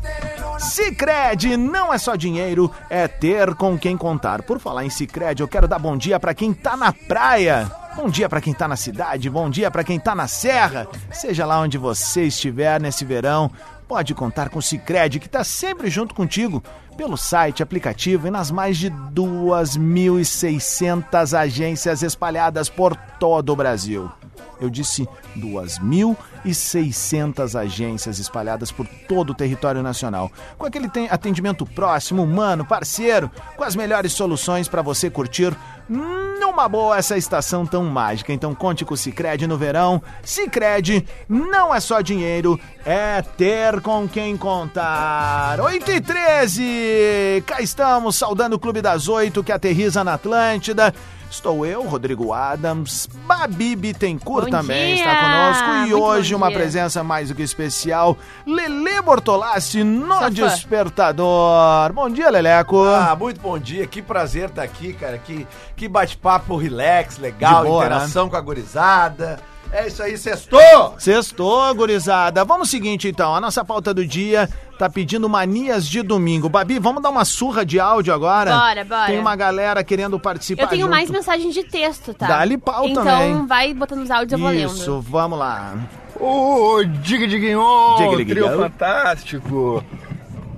[0.58, 4.42] Cicred não é só dinheiro, é ter com quem contar.
[4.42, 7.70] Por falar em Cicred, eu quero dar bom dia para quem tá na praia.
[7.94, 10.88] Bom dia para quem tá na cidade, bom dia para quem tá na serra.
[11.10, 13.50] Seja lá onde você estiver nesse verão,
[13.86, 16.62] pode contar com o Cicred, que tá sempre junto contigo,
[16.96, 24.10] pelo site, aplicativo e nas mais de 2.600 agências espalhadas por todo o Brasil.
[24.60, 32.64] Eu disse 2.600 agências espalhadas por todo o território nacional, com aquele atendimento próximo, humano,
[32.64, 35.56] parceiro, com as melhores soluções para você curtir
[35.88, 38.32] numa boa essa estação tão mágica.
[38.32, 40.02] Então conte com o Cicred no verão.
[40.22, 45.60] Cicred não é só dinheiro, é ter com quem contar.
[45.60, 50.94] 8 e 13, cá estamos saudando o Clube das Oito que aterriza na Atlântida.
[51.32, 55.04] Estou eu, Rodrigo Adams, Babi Bittencourt Bom também dia!
[55.06, 60.28] está conosco e Muito hoje uma presença mais do que especial, Lele Bortolassi no Sou.
[60.28, 61.90] Despertador.
[61.94, 62.84] Bom dia, Leleco.
[62.84, 63.86] Ah, muito bom dia.
[63.86, 65.16] Que prazer estar aqui, cara.
[65.16, 69.40] Que, que bate-papo relax, legal, boa, interação com a gurizada.
[69.72, 70.94] É isso aí, sextou!
[70.98, 72.44] Sextou, gurizada.
[72.44, 74.46] Vamos seguinte então, a nossa pauta do dia
[74.78, 76.46] tá pedindo manias de domingo.
[76.46, 78.54] Babi, vamos dar uma surra de áudio agora?
[78.54, 79.06] Bora, bora.
[79.06, 80.90] Tem uma galera querendo participar Eu tenho junto.
[80.90, 82.26] mais mensagens de texto, tá?
[82.26, 83.46] Dá-lhe pau então, também.
[83.46, 84.74] vai botando os áudios, eu vou lendo.
[84.74, 85.74] Isso, vamos lá.
[86.20, 87.62] Ô, Diga Diguinho,
[87.98, 89.82] Diga, diga, fantástico.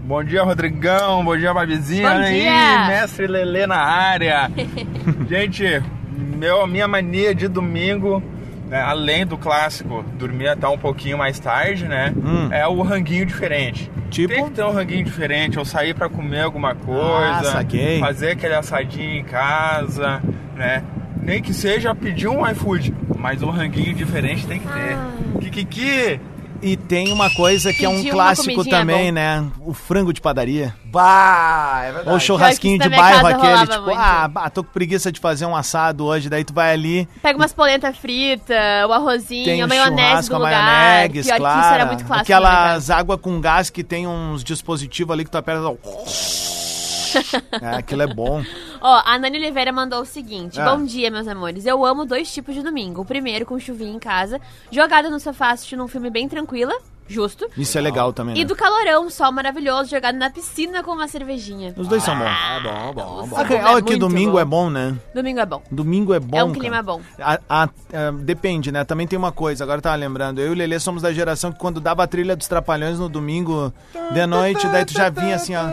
[0.00, 1.24] Bom dia, Rodrigão.
[1.24, 2.10] Bom dia, Babizinha.
[2.10, 2.82] Bom dia.
[2.82, 4.50] aí, mestre Lelê na área.
[5.30, 8.22] Gente, meu, minha mania de domingo,
[8.68, 12.12] né, além do clássico, dormir até um pouquinho mais tarde, né?
[12.16, 12.48] Hum.
[12.50, 13.90] É o ranguinho diferente.
[14.10, 14.32] Tipo?
[14.34, 17.98] Tem que ter um ranguinho diferente, ou sair pra comer alguma coisa, Ah, saquei.
[18.00, 20.22] fazer aquele assadinho em casa,
[20.56, 20.82] né?
[21.22, 24.96] Nem que seja pedir um iFood, mas um ranguinho diferente tem que ter.
[25.40, 26.20] Kikiki!
[26.64, 29.12] E tem uma coisa que é um uma clássico comidinha também, bom.
[29.12, 29.46] né?
[29.60, 30.74] O frango de padaria.
[30.86, 32.10] Bah, é verdade.
[32.10, 34.00] Ou churrasquinho Pior de que isso na minha bairro, casa aquele, rolava tipo, muito.
[34.00, 37.38] ah, bah, tô com preguiça de fazer um assado hoje, daí tu vai ali, Pega
[37.38, 38.56] umas polentas fritas,
[38.88, 40.64] o arrozinho, tem a maionese churrasco, do a lugar.
[40.64, 41.54] maionese, Pior claro.
[41.60, 42.26] que isso era muito clássico.
[42.26, 45.62] minha Aquelas água com gás que tem uns dispositivos ali que tu aperta.
[47.60, 48.42] é, aquilo é bom.
[48.86, 50.76] Ó, a Nani Oliveira mandou o seguinte: Ah.
[50.76, 51.64] Bom dia, meus amores.
[51.64, 53.00] Eu amo dois tipos de domingo.
[53.00, 54.38] O primeiro, com chuvinha em casa,
[54.70, 56.74] jogada no sofá assistindo um filme bem tranquila,
[57.08, 57.48] justo.
[57.56, 58.44] Isso é legal também, E né?
[58.44, 61.72] do calorão, sol maravilhoso, jogado na piscina com uma cervejinha.
[61.78, 62.26] Os dois são bons.
[62.26, 62.92] É bom,
[63.26, 64.38] bom, A real é que muito domingo bom.
[64.40, 64.94] é bom, né?
[65.14, 65.62] Domingo é bom.
[65.70, 66.36] Domingo é bom.
[66.36, 66.60] É um cara.
[66.60, 67.00] clima bom.
[67.18, 68.84] A- a- a- depende, né?
[68.84, 70.42] Também tem uma coisa, agora eu tava lembrando.
[70.42, 73.08] Eu e o Lelê somos da geração que quando dava a trilha dos Trapalhões no
[73.08, 73.72] domingo
[74.12, 75.64] de noite, daí tu já vinha assim, ó.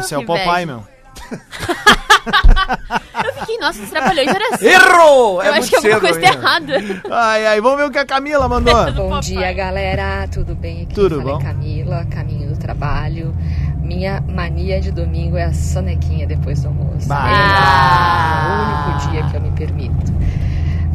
[0.00, 0.66] Esse é o Que Popeye, inveja.
[0.66, 0.95] meu.
[3.24, 4.66] Eu fiquei, nossa, os trapalhões era assim.
[4.66, 5.42] Errou!
[5.42, 6.74] Eu É acho que alguma coisa tá ainda.
[6.74, 7.00] errada.
[7.10, 8.74] Ai, ai, vamos ver o que a Camila mandou.
[8.92, 10.26] Bom dia, galera.
[10.28, 10.82] Tudo bem?
[10.82, 11.38] Aqui Tudo é bom?
[11.38, 13.34] Camila, caminho do trabalho.
[13.80, 17.06] Minha mania de domingo é a sonequinha depois do almoço.
[17.08, 17.28] Bah.
[18.48, 20.12] É o único dia que eu me permito.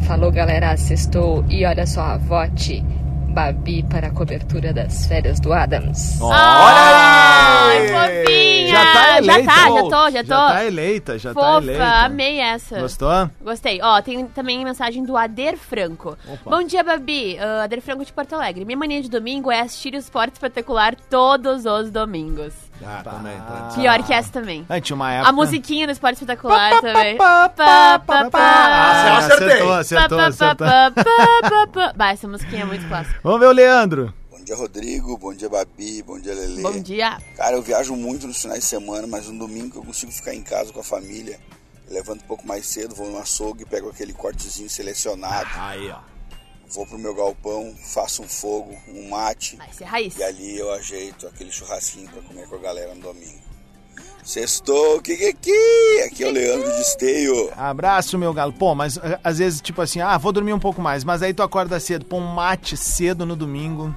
[0.06, 0.76] Falou, galera.
[0.76, 1.44] Sextou.
[1.48, 2.84] E olha só, vote
[3.32, 6.20] Babi para a cobertura das férias do Adams.
[6.30, 8.68] Ai, fofinha!
[8.68, 9.42] Já tá eleita.
[9.42, 10.28] Já tá, já tô, já tô.
[10.28, 11.84] Já tá eleita, já tá Fofa, eleita.
[11.84, 12.80] amei essa.
[12.80, 13.30] Gostou?
[13.42, 13.80] Gostei.
[13.82, 16.16] Ó, tem também mensagem do Ader Franco.
[16.44, 17.38] Bom dia, Babi.
[17.38, 18.64] Ah, Ader Franco de Porto Alegre.
[18.66, 22.52] Minha mania de domingo é assistir o esporte espetacular todos os domingos.
[22.84, 23.40] Ah, também.
[23.74, 24.66] Pior que essa também.
[24.68, 25.28] Ah, tinha uma época...
[25.28, 27.16] A musiquinha do esporte espetacular também.
[27.20, 30.66] Ah, acertou, acertou, acertou.
[31.94, 33.18] Bah, essa musiquinha é muito clássica.
[33.22, 34.12] Vamos ver o Leandro.
[34.30, 35.16] Bom dia, Rodrigo.
[35.16, 36.02] Bom dia, Babi.
[36.02, 36.62] Bom dia, Lele.
[36.62, 37.18] Bom dia.
[37.36, 40.42] Cara, eu viajo muito nos finais de semana, mas no domingo eu consigo ficar em
[40.42, 41.38] casa com a família.
[41.88, 45.48] Eu levanto um pouco mais cedo, vou no açougue, pego aquele cortezinho selecionado.
[45.56, 45.98] Aí, ó.
[46.74, 49.56] Vou pro meu galpão, faço um fogo, um mate.
[49.56, 50.16] Vai ser raiz.
[50.16, 53.42] E ali eu ajeito aquele churrasquinho pra comer com a galera no domingo.
[54.24, 56.02] Sextou, que que que?
[56.06, 57.52] Aqui é o Leandro de Esteio.
[57.56, 58.52] Abraço, meu galo.
[58.52, 61.02] Pô, mas eh, às vezes, tipo assim, ah, vou dormir um pouco mais.
[61.04, 63.94] Mas aí tu acorda cedo, pô, um mate cedo no domingo.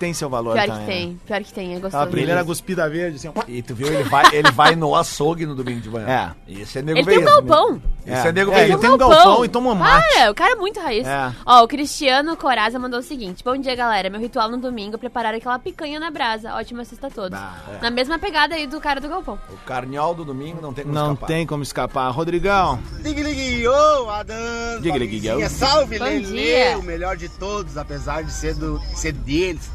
[0.00, 0.80] Tem seu valor Pior também.
[0.86, 0.96] que né?
[0.96, 2.06] tem, pior que tem, é A gostoso.
[2.10, 3.28] primeira cuspida verde, assim.
[3.28, 3.42] ó.
[3.46, 6.34] E tu viu, ele vai, ele vai no açougue no domingo de manhã.
[6.48, 6.52] É.
[6.62, 7.74] Esse é nego Ele tem um veículo, galpão.
[7.74, 7.80] né?
[8.18, 10.06] Esse é, nego É, ele tem um galpão e toma um mate.
[10.14, 11.06] Para, o cara é muito raiz.
[11.06, 11.32] É.
[11.44, 14.08] Ó, o Cristiano Coraza mandou o seguinte: Bom dia, galera.
[14.08, 16.54] Meu ritual no domingo é preparar aquela picanha na brasa.
[16.54, 17.38] Ótima sexta a todos.
[17.38, 17.82] é.
[17.82, 19.38] Na mesma pegada aí do cara do galpão.
[19.50, 21.26] O carniol do domingo não tem como Não escapar.
[21.26, 22.08] tem como escapar.
[22.10, 22.78] Rodrigão.
[23.04, 25.48] Ligue, ligue, ô, Adams, ligue, yo.
[25.50, 26.78] Salve, Bom dia.
[26.78, 29.70] o melhor de todos, apesar de ser, do, ser deles.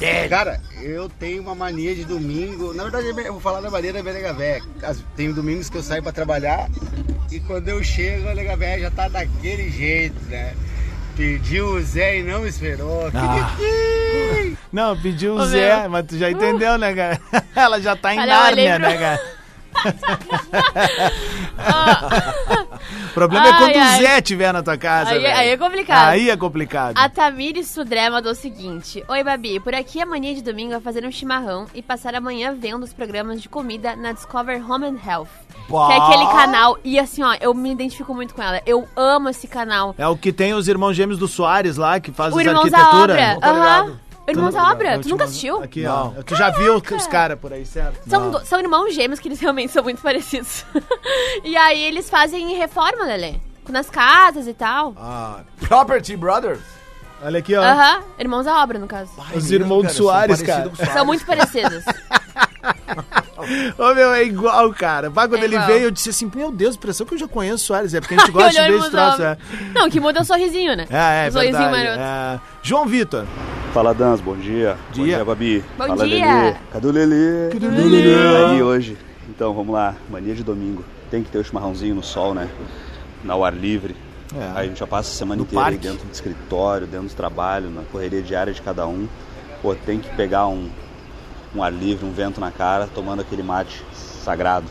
[0.00, 4.02] É Cara, eu tenho uma mania de domingo, na verdade eu vou falar da maneira
[4.02, 4.62] da Nega Véia.
[5.16, 6.68] Tem domingos que eu saio pra trabalhar
[7.30, 10.54] e quando eu chego a Nega Véia já tá daquele jeito, né?
[11.16, 13.10] Pediu o Zé e não esperou.
[13.12, 13.54] Ah.
[14.72, 17.20] Não, pediu o Zé, mas tu já entendeu, né, cara?
[17.54, 19.39] Ela já tá em Olha, Nárnia, né, cara?
[23.10, 23.98] O problema é quando Ai, ai.
[23.98, 25.10] o Zé estiver na tua casa.
[25.10, 25.36] Aí- velho.
[25.36, 26.08] aí é complicado.
[26.08, 26.96] Aí é complicado.
[26.96, 29.60] A Tamires Sudré mandou o seguinte: Oi, Babi.
[29.60, 32.82] Por aqui a mania de domingo é fazer um chimarrão e passar a manhã vendo
[32.82, 35.28] os programas de comida na Discover Home and Health.
[35.68, 35.86] Bah.
[35.86, 36.78] Que é aquele canal.
[36.84, 38.60] E assim, ó, eu me identifico muito com ela.
[38.66, 39.94] Eu amo esse canal.
[39.98, 42.78] É o que tem os irmãos gêmeos do Soares lá, que faz o Irmãos da
[42.78, 43.36] arquitetura.
[43.36, 43.48] Obra.
[43.48, 44.00] Aham.
[44.30, 44.98] Irmãos da Obra.
[44.98, 45.62] Tu nunca assistiu?
[45.62, 46.10] Aqui, ó.
[46.24, 48.00] Tu já viu os caras por aí, certo?
[48.08, 50.64] São, do- são irmãos gêmeos que eles realmente são muito parecidos.
[51.44, 53.34] e aí eles fazem reforma, Lelê.
[53.68, 54.94] Nas casas e tal.
[54.98, 56.60] Ah, Property Brothers.
[57.22, 57.62] Olha aqui, ó.
[57.62, 58.02] Aham.
[58.18, 59.10] Irmãos da obra, no caso.
[59.34, 60.70] Os irmãos do Soares, cara.
[60.92, 61.84] São muito parecidos.
[63.78, 65.08] Ô, meu, é igual, cara.
[65.10, 65.66] Bah, quando É ele igual.
[65.68, 67.94] veio, eu disse assim, meu Deus, impressão que eu já conheço o Soares.
[67.94, 69.22] É porque a gente gosta de ver esse troço.
[69.22, 69.38] É,
[69.74, 70.86] Não, o que muda é o sorrisinho, né?
[70.90, 71.84] é, é o sorrisinho verdade.
[71.98, 72.00] maroto.
[72.02, 72.40] É.
[72.62, 73.24] João Vitor.
[73.72, 74.76] Fala, Dans, bom dia.
[74.96, 75.64] Bom dia, Babi.
[75.78, 76.26] Bom Fala, dia.
[76.26, 76.56] Lelê.
[76.72, 77.50] Cadê o Lelê?
[77.52, 78.46] Cadê o Lelê?
[78.46, 78.98] Aí hoje.
[79.28, 79.94] Então, vamos lá.
[80.10, 80.84] Mania de domingo.
[81.08, 82.48] Tem que ter o chimarrãozinho no sol, né?
[83.22, 83.94] No ar livre.
[84.36, 84.44] É.
[84.56, 87.70] Aí a gente já passa a semana No inteira dentro do escritório, dentro do trabalho,
[87.70, 89.06] na correria diária de cada um.
[89.62, 90.68] Pô, tem que pegar um,
[91.54, 94.66] um ar livre, um vento na cara, tomando aquele mate sagrado.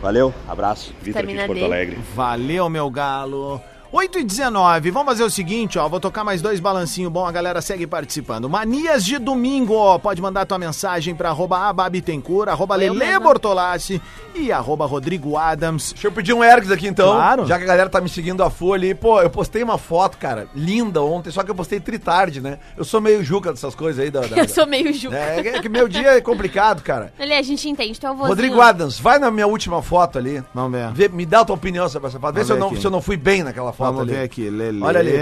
[0.00, 0.94] Valeu, abraço.
[1.02, 1.98] Vitor aqui de Porto Alegre.
[2.14, 3.60] Valeu, meu galo.
[3.92, 7.32] 8 e 19, vamos fazer o seguinte, ó, vou tocar mais dois balancinhos bom, a
[7.32, 8.48] galera segue participando.
[8.48, 13.18] Manias de domingo, ó, pode mandar tua mensagem pra arroba ababitencur, arroba Lele.
[13.18, 14.00] Bortolassi
[14.32, 15.92] e arroba Rodrigo Adams.
[15.92, 17.14] Deixa eu pedir um Ergs aqui então.
[17.14, 17.46] Claro.
[17.46, 18.94] Já que a galera tá me seguindo a full ali.
[18.94, 22.60] Pô, eu postei uma foto, cara, linda ontem, só que eu postei tritarde, né?
[22.76, 24.08] Eu sou meio juca dessas coisas aí.
[24.10, 25.16] Da, da- Eu sou meio juca.
[25.16, 27.12] É, é que meu dia é complicado, cara.
[27.18, 28.14] Lelê, a gente entende, tu é o.
[28.14, 30.44] Rodrigo Adams, vai na minha última foto ali.
[30.54, 30.92] Vamos ver.
[30.92, 32.34] Vê- me dá a tua opinião sobre essa foto.
[32.36, 32.80] Vê se eu, não, aqui.
[32.80, 34.12] se eu não fui bem naquela foto Vamos ali.
[34.12, 34.82] ver aqui, Lele.
[34.82, 35.12] Olha ali.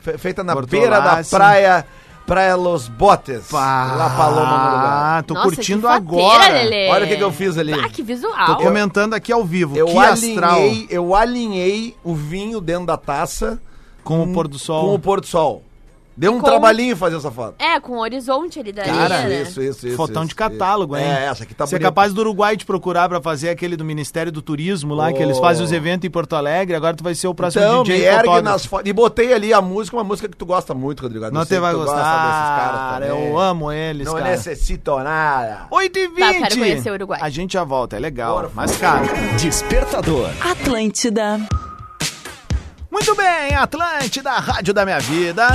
[0.00, 0.88] fe- feita na Bortolassi.
[0.88, 1.86] beira da praia,
[2.26, 3.50] Praia Los Botes.
[3.50, 5.18] La Paloma no lugar.
[5.18, 6.48] Ah, tô Nossa, curtindo agora.
[6.52, 6.88] Lelê.
[6.90, 7.72] Olha o que, que eu fiz ali.
[7.72, 8.56] Ah, que Tô visual.
[8.58, 9.76] comentando aqui ao vivo.
[9.76, 10.56] Eu que astral.
[10.56, 13.58] alinhei, eu alinhei o vinho dentro da taça
[14.04, 14.88] Com o pôr do sol.
[14.88, 15.62] com o pôr do sol.
[16.18, 17.54] Deu um Com- trabalhinho fazer essa foto.
[17.60, 19.42] É, com o horizonte ali da Cara, né?
[19.42, 19.96] Isso, isso, isso.
[19.96, 21.04] Fotão isso, de catálogo, isso.
[21.06, 21.12] hein?
[21.12, 21.90] É, essa aqui tá Você é bonita.
[21.92, 25.38] capaz do Uruguai te procurar pra fazer aquele do Ministério do Turismo lá, que eles
[25.38, 25.40] Oh.
[25.40, 26.74] fazem os eventos em Porto Alegre.
[26.74, 28.90] Agora tu vai ser o próximo Então, DJ me ergue nas fotos.
[28.90, 31.24] E botei ali a música, uma música que tu gosta muito, Rodrigo.
[31.26, 32.98] Eu Não sei te vai tu gosta gostar.
[32.98, 33.30] desses também.
[33.30, 34.30] Eu amo eles, Não cara.
[34.30, 35.66] necessito nada.
[35.70, 37.20] 8 e 20 Tá, quero conhecer o Uruguai.
[37.22, 38.50] A gente já volta, é legal.
[38.54, 39.06] Mas, cara,
[39.38, 40.30] Despertador.
[40.40, 41.40] Atlântida.
[42.90, 45.46] muito bem, Atlântida, Rádio da Minha Vida.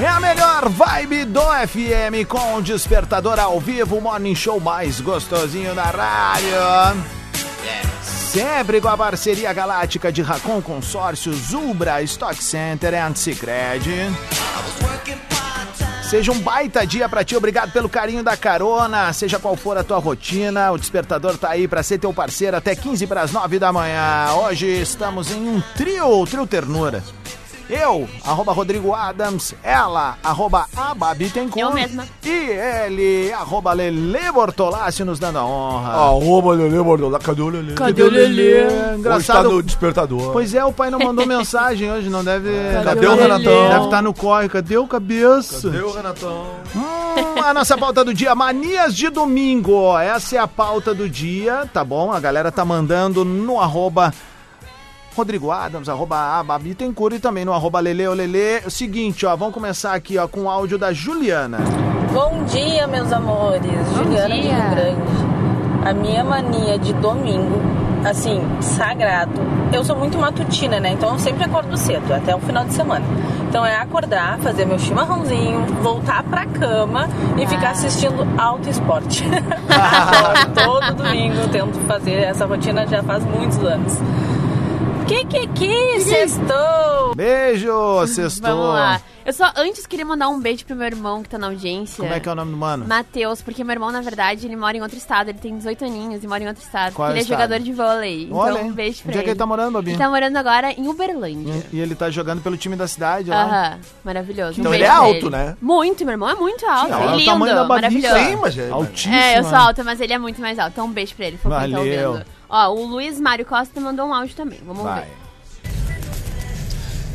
[0.00, 5.00] É a melhor vibe do FM com o despertador ao vivo, o morning show mais
[5.00, 7.02] gostosinho da rádio.
[8.00, 13.88] Sempre com a parceria galáctica de Racon Consórcios, Ubra, Stock Center e Anticred.
[16.08, 19.82] Seja um baita dia pra ti, obrigado pelo carinho da carona, seja qual for a
[19.82, 23.58] tua rotina, o Despertador tá aí pra ser teu parceiro até 15 para as 9
[23.58, 24.32] da manhã.
[24.34, 27.02] Hoje estamos em um trio, trio ternura.
[27.68, 31.60] Eu, arroba Rodrigo Adams, ela, arroba Ababitencur.
[31.60, 32.06] Eu mesma.
[32.24, 32.28] E
[32.86, 35.90] ele, arroba Lele Bortolassi, nos dando a honra.
[35.92, 37.18] Arroba Lelê Bordola.
[37.18, 37.74] Cadê o Lelê?
[37.74, 38.94] Cadê o Lelê?
[38.96, 39.38] Engraçado.
[39.40, 40.32] Hoje tá no despertador.
[40.32, 42.48] Pois é, o pai não mandou mensagem hoje, não deve.
[42.84, 43.68] Cadê deve- o Renatão?
[43.68, 44.48] Deve estar no corre.
[44.48, 45.70] Cadê o cabeça?
[45.70, 46.46] Cadê o Renatão?
[46.74, 49.74] Hum, a nossa pauta do dia, manias de domingo.
[49.74, 49.98] ó.
[50.00, 52.10] Essa é a pauta do dia, tá bom?
[52.12, 54.12] A galera tá mandando no arroba
[55.18, 58.64] Rodrigo Adams, arroba Ababitencur e também no arroba Leleolele.
[58.64, 61.58] O seguinte, ó, vamos começar aqui, ó, com o áudio da Juliana.
[62.12, 63.64] Bom dia, meus amores.
[63.96, 64.54] Juliana de dia.
[64.54, 65.28] Rio Grande.
[65.84, 67.60] A minha mania de domingo,
[68.08, 69.40] assim, sagrado.
[69.72, 70.92] Eu sou muito matutina, né?
[70.92, 73.04] Então eu sempre acordo cedo, até o final de semana.
[73.48, 79.24] Então é acordar, fazer meu chimarrãozinho, voltar pra cama e ficar assistindo alto esporte.
[80.54, 83.98] Todo domingo eu tento fazer essa rotina já faz muitos anos.
[85.08, 86.00] Que que que?
[86.00, 87.14] Sextou!
[87.16, 88.48] Beijo, sextou.
[88.50, 89.00] Vamos lá.
[89.24, 91.96] Eu só antes queria mandar um beijo pro meu irmão que tá na audiência.
[92.02, 92.86] Como é que é o nome do mano?
[92.86, 95.28] Matheus, porque meu irmão, na verdade, ele mora em outro estado.
[95.30, 96.92] Ele tem 18 aninhos e mora em outro estado.
[96.94, 97.40] Qual ele é estado?
[97.40, 98.24] jogador de vôlei.
[98.24, 99.90] Então, um beijo pra Onde é que ele tá morando, Babi?
[99.90, 101.66] Ele tá morando agora em Uberlândia.
[101.72, 103.44] E, e ele tá jogando pelo time da cidade lá.
[103.44, 104.60] Aham, maravilhoso.
[104.60, 105.30] Então um ele é alto, ele.
[105.30, 105.56] né?
[105.60, 106.90] Muito, meu irmão é muito alto.
[106.90, 108.14] Não, é é o lindo, tamanho da maravilhoso.
[108.14, 109.14] Sim, mas é- Altíssimo.
[109.14, 110.72] É, eu sou alta, mas ele é muito mais alto.
[110.72, 112.10] Então um beijo pra ele, fofinho, tá Valeu.
[112.12, 112.37] ouvindo.
[112.48, 114.60] Ó, o Luiz Mário Costa mandou um áudio também.
[114.64, 115.04] Vamos Vai.
[115.04, 115.16] ver.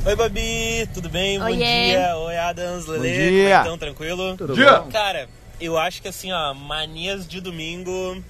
[0.06, 1.40] Oi, Babi, tudo bem?
[1.40, 1.56] Bom Oiê.
[1.92, 2.18] dia.
[2.18, 3.08] Oi, Adams, Lele.
[3.08, 3.58] Bom Como é dia.
[3.60, 3.78] que tão?
[3.78, 4.38] Tranquilo?
[4.38, 4.80] Tudo Dia.
[4.82, 4.92] bom?
[4.92, 5.30] Cara,
[5.62, 8.22] eu acho que assim, ó, manias de domingo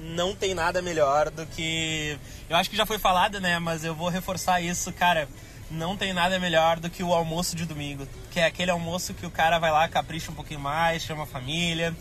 [0.00, 2.16] não tem nada melhor do que.
[2.48, 3.58] Eu acho que já foi falado, né?
[3.58, 5.28] Mas eu vou reforçar isso, cara.
[5.70, 8.06] Não tem nada melhor do que o almoço de domingo.
[8.30, 11.26] Que é aquele almoço que o cara vai lá, capricha um pouquinho mais, chama a
[11.26, 11.94] família.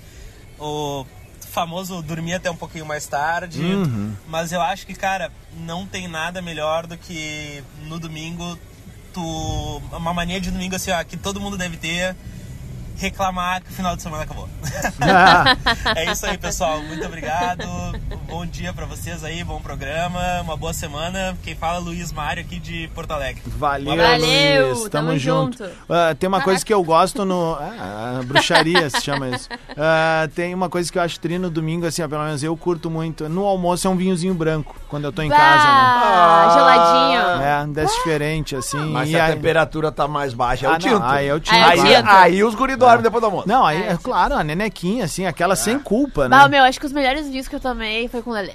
[0.59, 1.05] Ou
[1.57, 3.63] famoso dormir até um pouquinho mais tarde.
[3.63, 4.13] Uhum.
[4.27, 5.31] Mas eu acho que, cara,
[5.65, 8.59] não tem nada melhor do que no domingo
[9.11, 9.81] tu.
[9.91, 12.15] Uma mania de domingo assim, ó, que todo mundo deve ter.
[12.97, 14.49] Reclamar que o final de semana acabou.
[15.95, 16.81] é isso aí, pessoal.
[16.81, 17.63] Muito obrigado.
[18.27, 21.37] Bom dia pra vocês aí, bom programa, uma boa semana.
[21.43, 23.41] Quem fala é Luiz Mário aqui de Porto Alegre.
[23.45, 24.77] Valeu, Valeu, Luiz.
[24.79, 25.57] Tamo, tamo junto.
[25.63, 25.71] junto.
[25.89, 27.57] Ah, tem uma coisa que eu gosto no.
[27.79, 29.47] Ah, bruxaria se chama isso.
[29.77, 32.55] Ah, tem uma coisa que eu acho tri no domingo, assim, ó, pelo menos eu
[32.57, 33.29] curto muito.
[33.29, 35.69] No almoço é um vinhozinho branco, quando eu tô em casa, né?
[35.69, 37.41] Ah, geladinho.
[37.43, 38.77] É, desce diferente, assim.
[38.91, 41.03] Mas e se a aí- temperatura tá mais baixa, é Ah, o não, tinto.
[41.03, 42.17] aí é o tinto, Aí, claro.
[42.17, 43.47] aí os guri dormem depois do almoço.
[43.47, 46.37] Não, aí é claro, a nenequinha, assim, aquela sem culpa, né?
[46.37, 48.53] Bah, meu, acho que os melhores vinhos que eu tomei foi com o Lelê.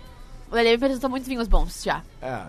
[0.50, 2.02] O Lelê me apresentou muitos vinhos bons já.
[2.20, 2.42] É,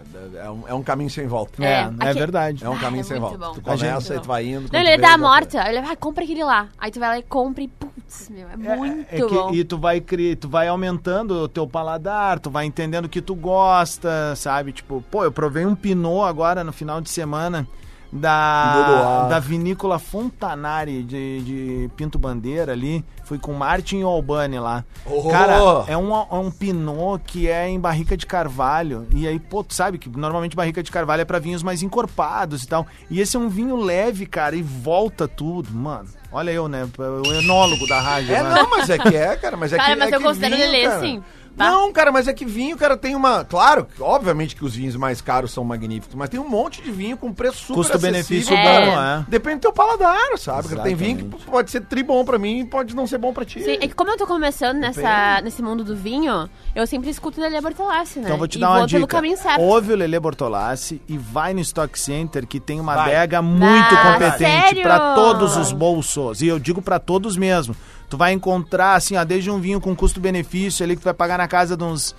[0.43, 1.63] é um, é um caminho sem volta.
[1.63, 2.61] É, é, aqui- verdade.
[2.65, 3.47] É um caminho é sem muito volta.
[3.47, 3.53] bom.
[3.53, 4.21] Tu começa Muito e bom.
[4.21, 4.61] tu vai indo.
[4.63, 5.69] Não, quando ele tu dá vê, a já morta.
[5.69, 6.67] Ele vai, compra aquele lá.
[6.77, 9.53] Aí tu vai lá e compra e putz, meu, é muito É que- bom.
[9.53, 13.21] e tu vai cri- tu vai aumentando o teu paladar, tu vai entendendo o que
[13.21, 14.73] tu gosta, sabe?
[14.73, 17.65] Tipo, pô, eu provei um pinot agora no final de semana
[18.13, 23.03] da, da vinícola Fontanari de, de Pinto Bandeira ali.
[23.23, 24.83] Fui com Martin e o Albani lá.
[25.05, 25.29] Oh!
[25.29, 29.07] Cara, é um, é um pinot que é em barrica de carvalho.
[29.11, 32.63] E aí, pô, tu sabe que normalmente barrica de carvalho é pra vinhos mais encorpados
[32.63, 32.85] e tal.
[33.09, 36.07] E esse é um vinho leve, cara, e volta tudo, mano.
[36.31, 36.87] Olha eu, né?
[36.97, 38.33] O enólogo da rádio.
[38.33, 38.49] É, né?
[38.49, 39.55] não, mas é que é, cara.
[39.55, 40.99] Mas é Cara, que, mas é eu que considero vinho, cara.
[40.99, 41.23] sim.
[41.55, 41.69] Tá?
[41.69, 43.43] Não, cara, mas é que vinho, cara, tem uma.
[43.45, 47.15] Claro, obviamente que os vinhos mais caros são magníficos, mas tem um monte de vinho
[47.15, 49.25] com preço super Custo-benefício bom, cara.
[49.27, 49.29] é.
[49.29, 50.69] Depende do teu paladar, sabe?
[50.69, 50.81] cara?
[50.81, 53.45] Tem vinho que pode ser tri bom pra mim e pode não ser bom pra
[53.45, 53.61] ti.
[53.61, 57.39] Sim, é que como eu tô começando nessa, nesse mundo do vinho, eu sempre escuto
[57.39, 58.25] o Lelê Bortolassi, né?
[58.25, 59.15] Então vou te e dar uma vou pelo dica.
[59.17, 59.61] caminho certo.
[59.61, 63.15] Ouve o Lele Bortolassi e vai no Stock Center que tem uma Vai.
[63.15, 64.81] adega muito Ah, competente sério?
[64.81, 66.41] pra todos os bolsos.
[66.41, 67.75] E eu digo pra todos mesmo.
[68.13, 71.39] Tu vai encontrar assim, ó, desde um vinho com custo-benefício ali que tu vai pagar
[71.39, 72.15] na casa de uns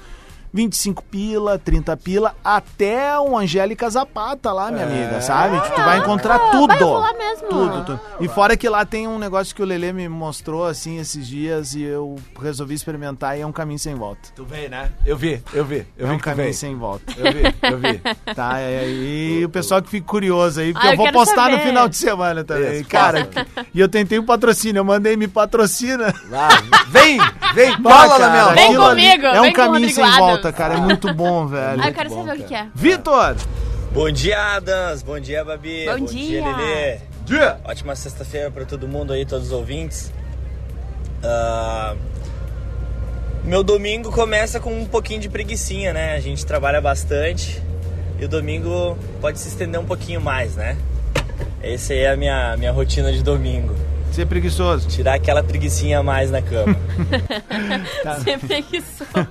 [0.55, 5.61] 25 pila, 30 pila, até um Angélica Zapata lá, minha amiga, sabe?
[5.75, 6.69] Tu vai encontrar Ah, tudo.
[6.69, 7.49] vai, eu vou lá mesmo.
[7.49, 8.01] Tudo, tudo.
[8.21, 11.75] E fora que lá tem um negócio que o Lele me mostrou assim esses dias
[11.75, 14.29] e eu resolvi experimentar e é um caminho sem volta.
[14.37, 14.93] Tu vê, né?
[15.05, 15.85] Eu vi, eu vi.
[15.99, 16.55] Eu é vi um caminho veio.
[16.55, 17.13] sem volta.
[17.17, 18.01] Eu vi, eu vi.
[18.35, 21.51] Tá, é, e o pessoal que fica curioso aí, porque Ah, eu eu vou postar
[21.51, 21.67] no saber.
[21.67, 22.81] final de semana também.
[22.81, 23.29] Isso, cara,
[23.75, 26.15] e eu tentei o patrocínio, eu mandei me patrocina.
[26.31, 26.49] Lá,
[26.89, 27.19] vem,
[27.55, 30.44] vem, na minha Vem aquilo ali comigo, É um caminho sem Adams.
[30.45, 30.75] Volta, cara.
[30.75, 31.81] É muito bom, velho.
[31.83, 32.67] Ah, eu quero saber o que, que é.
[32.75, 33.37] Vitor!
[33.93, 35.03] Bom dia, Adams.
[35.03, 35.87] Bom dia, Babi.
[35.87, 36.45] Bom dia.
[36.45, 36.99] Lelê.
[37.25, 37.59] Dia.
[37.65, 40.13] Ótima sexta-feira para todo mundo aí, todos os ouvintes.
[41.23, 41.95] Ah,
[43.45, 46.17] meu domingo começa com um pouquinho de preguiçinha, né?
[46.17, 47.63] A gente trabalha bastante
[48.19, 50.77] e o domingo pode se estender um pouquinho mais, né?
[51.63, 53.75] Essa aí é a minha, minha rotina de domingo.
[54.13, 54.89] Ser preguiçoso.
[54.89, 56.77] Tirar aquela preguiçinha a mais na cama.
[58.03, 58.15] Tá.
[58.17, 59.29] Você preguiçoso.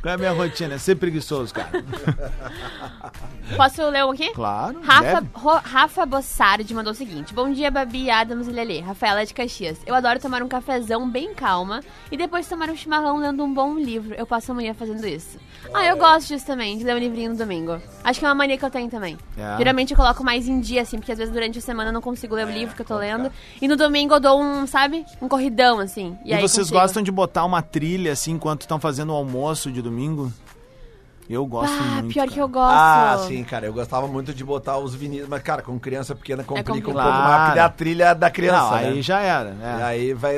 [0.00, 0.74] Qual é a minha rotina?
[0.74, 1.70] É ser preguiçoso, cara.
[3.56, 4.30] Posso ler um aqui?
[4.32, 4.80] Claro.
[4.82, 5.24] Rafa.
[5.34, 8.80] Ro- Rafa Bossardi mandou o seguinte: Bom dia, Babi, Adams e Lelê.
[8.80, 9.78] Rafaela de Caxias.
[9.86, 13.74] Eu adoro tomar um cafezão bem calma e depois tomar um chimarrão lendo um bom
[13.78, 14.14] livro.
[14.14, 15.38] Eu passo a manhã fazendo isso.
[15.74, 17.80] Ah, eu gosto disso também, de ler um livrinho no domingo.
[18.02, 19.18] Acho que é uma mania que eu tenho também.
[19.36, 19.56] É.
[19.58, 22.00] Geralmente eu coloco mais em dia, assim, porque às vezes durante a semana eu não
[22.00, 23.30] consigo ler o livro que eu tô lendo.
[23.60, 25.04] E no domingo eu dou um, sabe?
[25.20, 26.16] Um corridão, assim.
[26.24, 26.78] E, E, vocês consigo.
[26.80, 30.32] gostam de botar uma trilha assim enquanto estão fazendo o almoço de domingo?
[31.32, 32.12] Eu gosto Ah, muito.
[32.12, 32.30] pior cara.
[32.34, 32.74] que eu gosto.
[32.76, 33.66] Ah, sim, cara.
[33.66, 36.98] Eu gostava muito de botar os vinis, mas, cara, com criança pequena complica um pouco
[37.08, 38.62] mais, porque é a trilha da criança.
[38.62, 38.88] Não, né?
[38.88, 39.50] aí já era.
[39.62, 39.78] é.
[39.78, 40.36] E aí vai.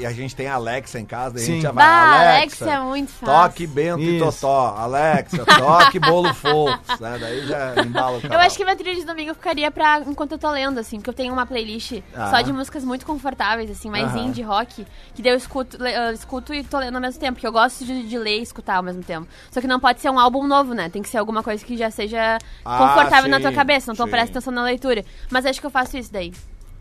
[0.00, 1.52] E a gente tem a Alexa em casa, daí a Sim.
[1.54, 1.84] gente já vai.
[1.86, 3.26] Bah, Alexa, Alexa é muito fácil.
[3.34, 4.24] Toque Bento e Isso.
[4.40, 4.74] Totó.
[4.76, 6.78] Alexa, toque bolo fofo.
[7.00, 7.18] Né?
[7.20, 8.40] Daí já embala o Eu cavalo.
[8.42, 11.14] acho que minha trilha de domingo ficaria pra enquanto eu tô lendo, assim, porque eu
[11.14, 12.30] tenho uma playlist Ah.
[12.30, 14.18] só de músicas muito confortáveis, assim, mais Aham.
[14.26, 17.46] indie rock, que daí eu escuto, eu escuto e tô lendo ao mesmo tempo, porque
[17.46, 19.26] eu gosto de, de ler e escutar ao mesmo tempo.
[19.50, 20.88] Só que não pode ser um álbum novo, né?
[20.88, 23.96] Tem que ser alguma coisa que já seja Ah, confortável na sim, tua cabeça, não
[23.96, 24.10] tô sim.
[24.10, 25.04] prestando atenção na leitura.
[25.30, 26.32] Mas acho que eu faço isso daí.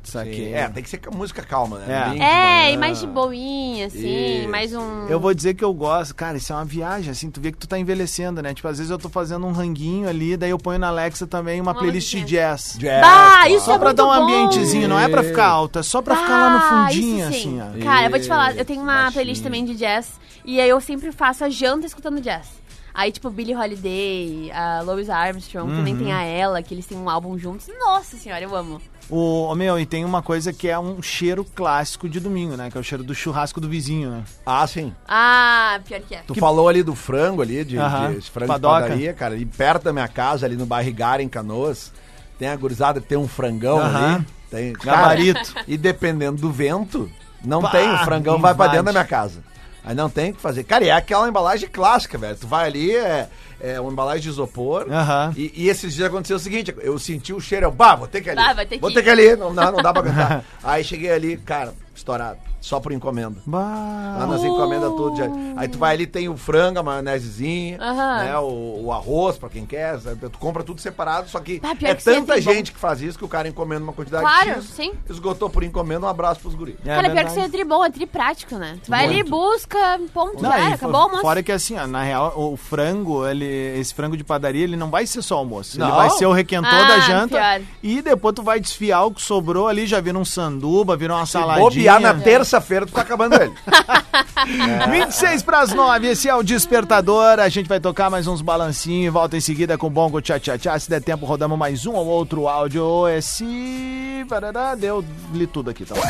[0.04, 0.54] Saquei.
[0.54, 2.16] É, tem que ser música calma, né?
[2.20, 2.68] É.
[2.70, 4.50] É, e mais de boinha, assim, Isso.
[4.50, 5.08] mais um.
[5.08, 7.58] Eu vou dizer que eu gosto, cara, isso é uma viagem, assim, tu vê que
[7.58, 8.54] tu tá envelhecendo, né?
[8.54, 11.60] Tipo, às vezes eu tô fazendo um ranguinho ali, daí eu ponho na Alexa também
[11.60, 12.76] uma, Uma playlist de jazz.
[12.78, 14.14] Jazz, Bah, isso Só é pra muito dar um bom.
[14.26, 17.40] ambientezinho, não é pra ficar alto, é só pra ficar lá no Ah, fundinho, isso
[17.42, 17.60] sim.
[17.60, 17.84] assim, ó.
[17.84, 19.14] Cara, eu vou te falar, eu tenho uma baixinho.
[19.14, 22.48] playlist também de jazz e aí eu sempre faço a janta escutando jazz.
[22.96, 26.00] Aí, tipo, Billie Holiday, a Louis Armstrong, também Uhum.
[26.00, 27.68] tem a ela, que eles têm um álbum juntos.
[27.78, 28.82] Nossa senhora, eu amo.
[29.10, 32.72] O, ô, meu, e tem uma coisa que é um cheiro clássico de domingo, né?
[32.72, 34.24] Que é o cheiro do churrasco do vizinho, né?
[34.46, 34.93] Ah, sim.
[35.08, 36.24] Ah, pior que é.
[36.26, 38.14] Tu falou ali do frango ali, de, Aham.
[38.14, 38.76] de frango Padoca.
[38.78, 39.36] de padaria, cara.
[39.36, 41.91] Ali perto da minha casa, ali no Barrigar, em Canoas,
[42.39, 44.16] tem a gurizada que tem um frangão Aham.
[44.16, 44.26] ali.
[44.50, 45.54] Tem, Gabarito.
[45.54, 47.12] Cara, e dependendo do vento,
[47.43, 49.43] não Pá, tem, o frangão vai pra dentro da minha casa.
[49.86, 50.64] Aí não tem o que fazer.
[50.64, 52.36] Cara, e é aquela embalagem clássica, velho.
[52.36, 53.30] Tu vai ali, é,
[53.62, 54.88] é uma embalagem de isopor.
[54.92, 55.32] Aham.
[55.38, 58.22] E, e esses dias aconteceu o seguinte: eu senti o cheiro, eu, bah, vou ter
[58.22, 58.42] que ir ali.
[58.42, 60.44] Bah, vai ter vou que ter que ir ali, não, não, não dá pra aguentar.
[60.64, 62.40] Aí cheguei ali, cara, estourado.
[62.66, 63.36] Só por encomenda.
[63.47, 65.16] Lá nas encomendas tudo.
[65.16, 65.26] Já.
[65.55, 68.36] Aí tu vai ali, tem o frango, a maionesezinha, né?
[68.39, 69.99] O, o arroz, pra quem quer.
[69.99, 70.28] sabe?
[70.30, 72.51] Tu compra tudo separado, só que Ah, é que sim, tanta é bom.
[72.53, 74.93] gente que faz isso que o cara encomenda uma quantidade Claro, X, sim.
[75.07, 76.76] esgotou por encomenda, um abraço pros guris.
[76.84, 78.80] Cara, pior que ser tri bom, é tri prático, né?
[78.84, 79.30] Tu vai ali, Muito.
[79.30, 81.22] busca, ponto, Não, já era, acabou o almoço.
[81.22, 83.45] Fora que assim, ó, na real, o frango, ele,
[83.80, 85.76] esse frango de padaria, ele não vai ser só almoço.
[85.78, 85.95] Ele Não.
[85.95, 87.38] vai ser o requentor Ah, da janta.
[87.38, 87.61] pior.
[87.84, 91.28] E depois tu vai desfiar o que sobrou ali, já vira um sanduba, vira uma
[91.28, 91.70] Se saladinha.
[91.70, 92.13] bobear na
[92.56, 93.53] terça-feira, tu tá acabando ele.
[94.91, 97.39] 26 para as 9, esse é o Despertador.
[97.39, 100.39] A gente vai tocar mais uns balancinhos e volta em seguida com o Bongo Tchá
[100.39, 100.78] Tchá Tchá.
[100.80, 103.08] Se der tempo, rodamos mais um ou outro áudio.
[103.10, 104.26] Esse.
[104.30, 105.03] Parará, deu,
[105.34, 106.01] li tudo aqui, tá bom?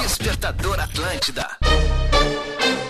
[0.00, 1.46] Despertador Atlântida.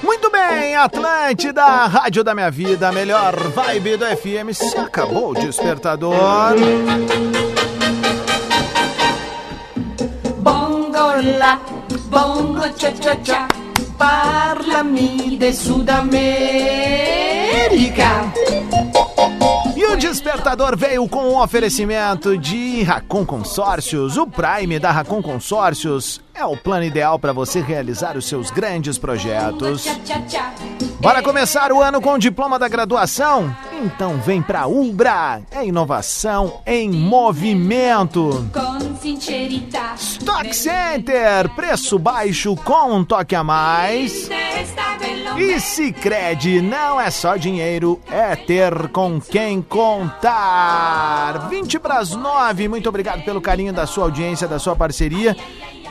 [0.02, 4.52] Muito bem, Atlântida, Rádio da Minha Vida, melhor vibe do FM.
[4.52, 6.54] Se acabou o Despertador.
[10.40, 11.58] Bongo la,
[12.14, 13.48] bongo cha cha cha,
[13.98, 16.12] parlami de Sudamérica.
[19.76, 24.16] E o Despertador veio com um oferecimento de Racon Consórcios.
[24.16, 28.96] O Prime da Racon Consórcios é o plano ideal para você realizar os seus grandes
[28.96, 29.84] projetos.
[31.00, 33.54] Bora começar o ano com o diploma da graduação?
[33.82, 38.48] Então vem pra Ubra, é inovação em movimento.
[39.96, 44.28] Stock Center, preço baixo com um toque a mais.
[45.36, 51.48] E Sicredi não é só dinheiro, é ter com quem contar.
[51.48, 52.68] 20 para as 9.
[52.68, 55.36] Muito obrigado pelo carinho da sua audiência, da sua parceria.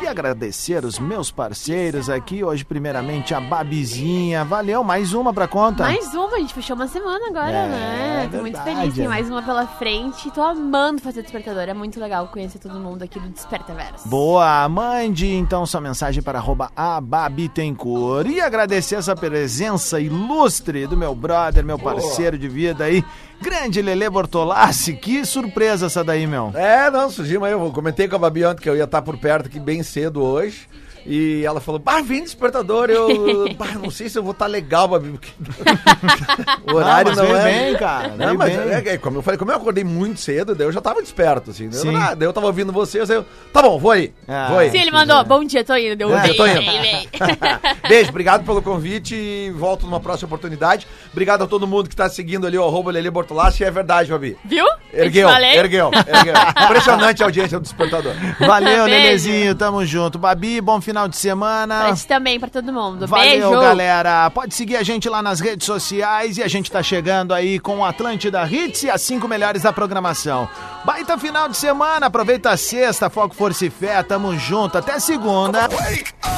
[0.04, 4.44] E agradecer os meus parceiros aqui hoje, primeiramente a Babizinha.
[4.44, 5.84] Valeu, mais uma pra conta.
[5.84, 8.30] Mais uma, a gente fechou uma semana agora, É, né?
[8.30, 10.30] Tô muito feliz, tem mais uma pela frente.
[10.32, 14.10] Tô amando fazer despertador, é muito legal conhecer todo mundo aqui do Despertaverso.
[14.10, 21.16] Boa, mande então sua mensagem para arroba ababitencourt e agradecer essa presença ilustre do meu
[21.16, 23.06] brother, meu parceiro de vida aí,
[23.44, 24.94] grande Lele Bortolassi.
[24.94, 26.52] Que surpresa essa daí, meu.
[26.56, 27.52] É, não, surgiu aí.
[27.52, 30.24] Eu comentei com a Babi ontem que eu ia estar por perto aqui bem cedo
[30.24, 30.68] hoje.
[31.06, 32.90] E ela falou, bah, vem despertador.
[32.90, 35.10] Eu, bah, não sei se eu vou estar legal, Babi.
[35.12, 35.30] porque
[36.72, 37.44] o horário mas não, é.
[37.44, 38.70] bem, cara, Não, mas bem.
[38.70, 41.52] é, é, como eu falei, como eu acordei muito cedo, daí eu já tava desperto,
[41.52, 41.70] assim.
[41.70, 41.96] Daí eu, Sim.
[41.96, 44.14] ah, daí eu tava ouvindo você, eu sei, tá bom, vou aí.
[44.28, 44.72] Ah, vou aí.
[44.72, 45.96] Sim, ele mandou, bom dia, tô indo.
[45.96, 46.62] Deu É, tô indo.
[47.88, 50.88] Beijo, obrigado pelo convite e volto numa próxima oportunidade.
[51.12, 53.64] Obrigado a todo mundo que tá seguindo ali o arroba Lele Bortolassi.
[53.64, 54.38] É verdade, Babi.
[54.46, 54.66] Viu?
[54.94, 56.34] Ergueu, Eu ergueu, ergueu.
[56.66, 58.14] Impressionante a audiência do Despertador.
[58.40, 59.04] Valeu, Beijo.
[59.04, 60.18] Lelezinho, tamo junto.
[60.20, 61.86] Babi, bom final de semana.
[61.86, 63.08] Pra ti também, pra todo mundo.
[63.08, 63.50] Valeu, Beijo.
[63.50, 64.30] galera.
[64.30, 67.80] Pode seguir a gente lá nas redes sociais e a gente tá chegando aí com
[67.80, 70.48] o Atlântida Hits e as cinco melhores da programação.
[70.86, 74.78] Baita final de semana, aproveita a sexta, foco, força e fé, tamo junto.
[74.78, 75.68] Até segunda.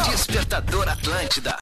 [0.10, 1.54] Despertador Atlântida.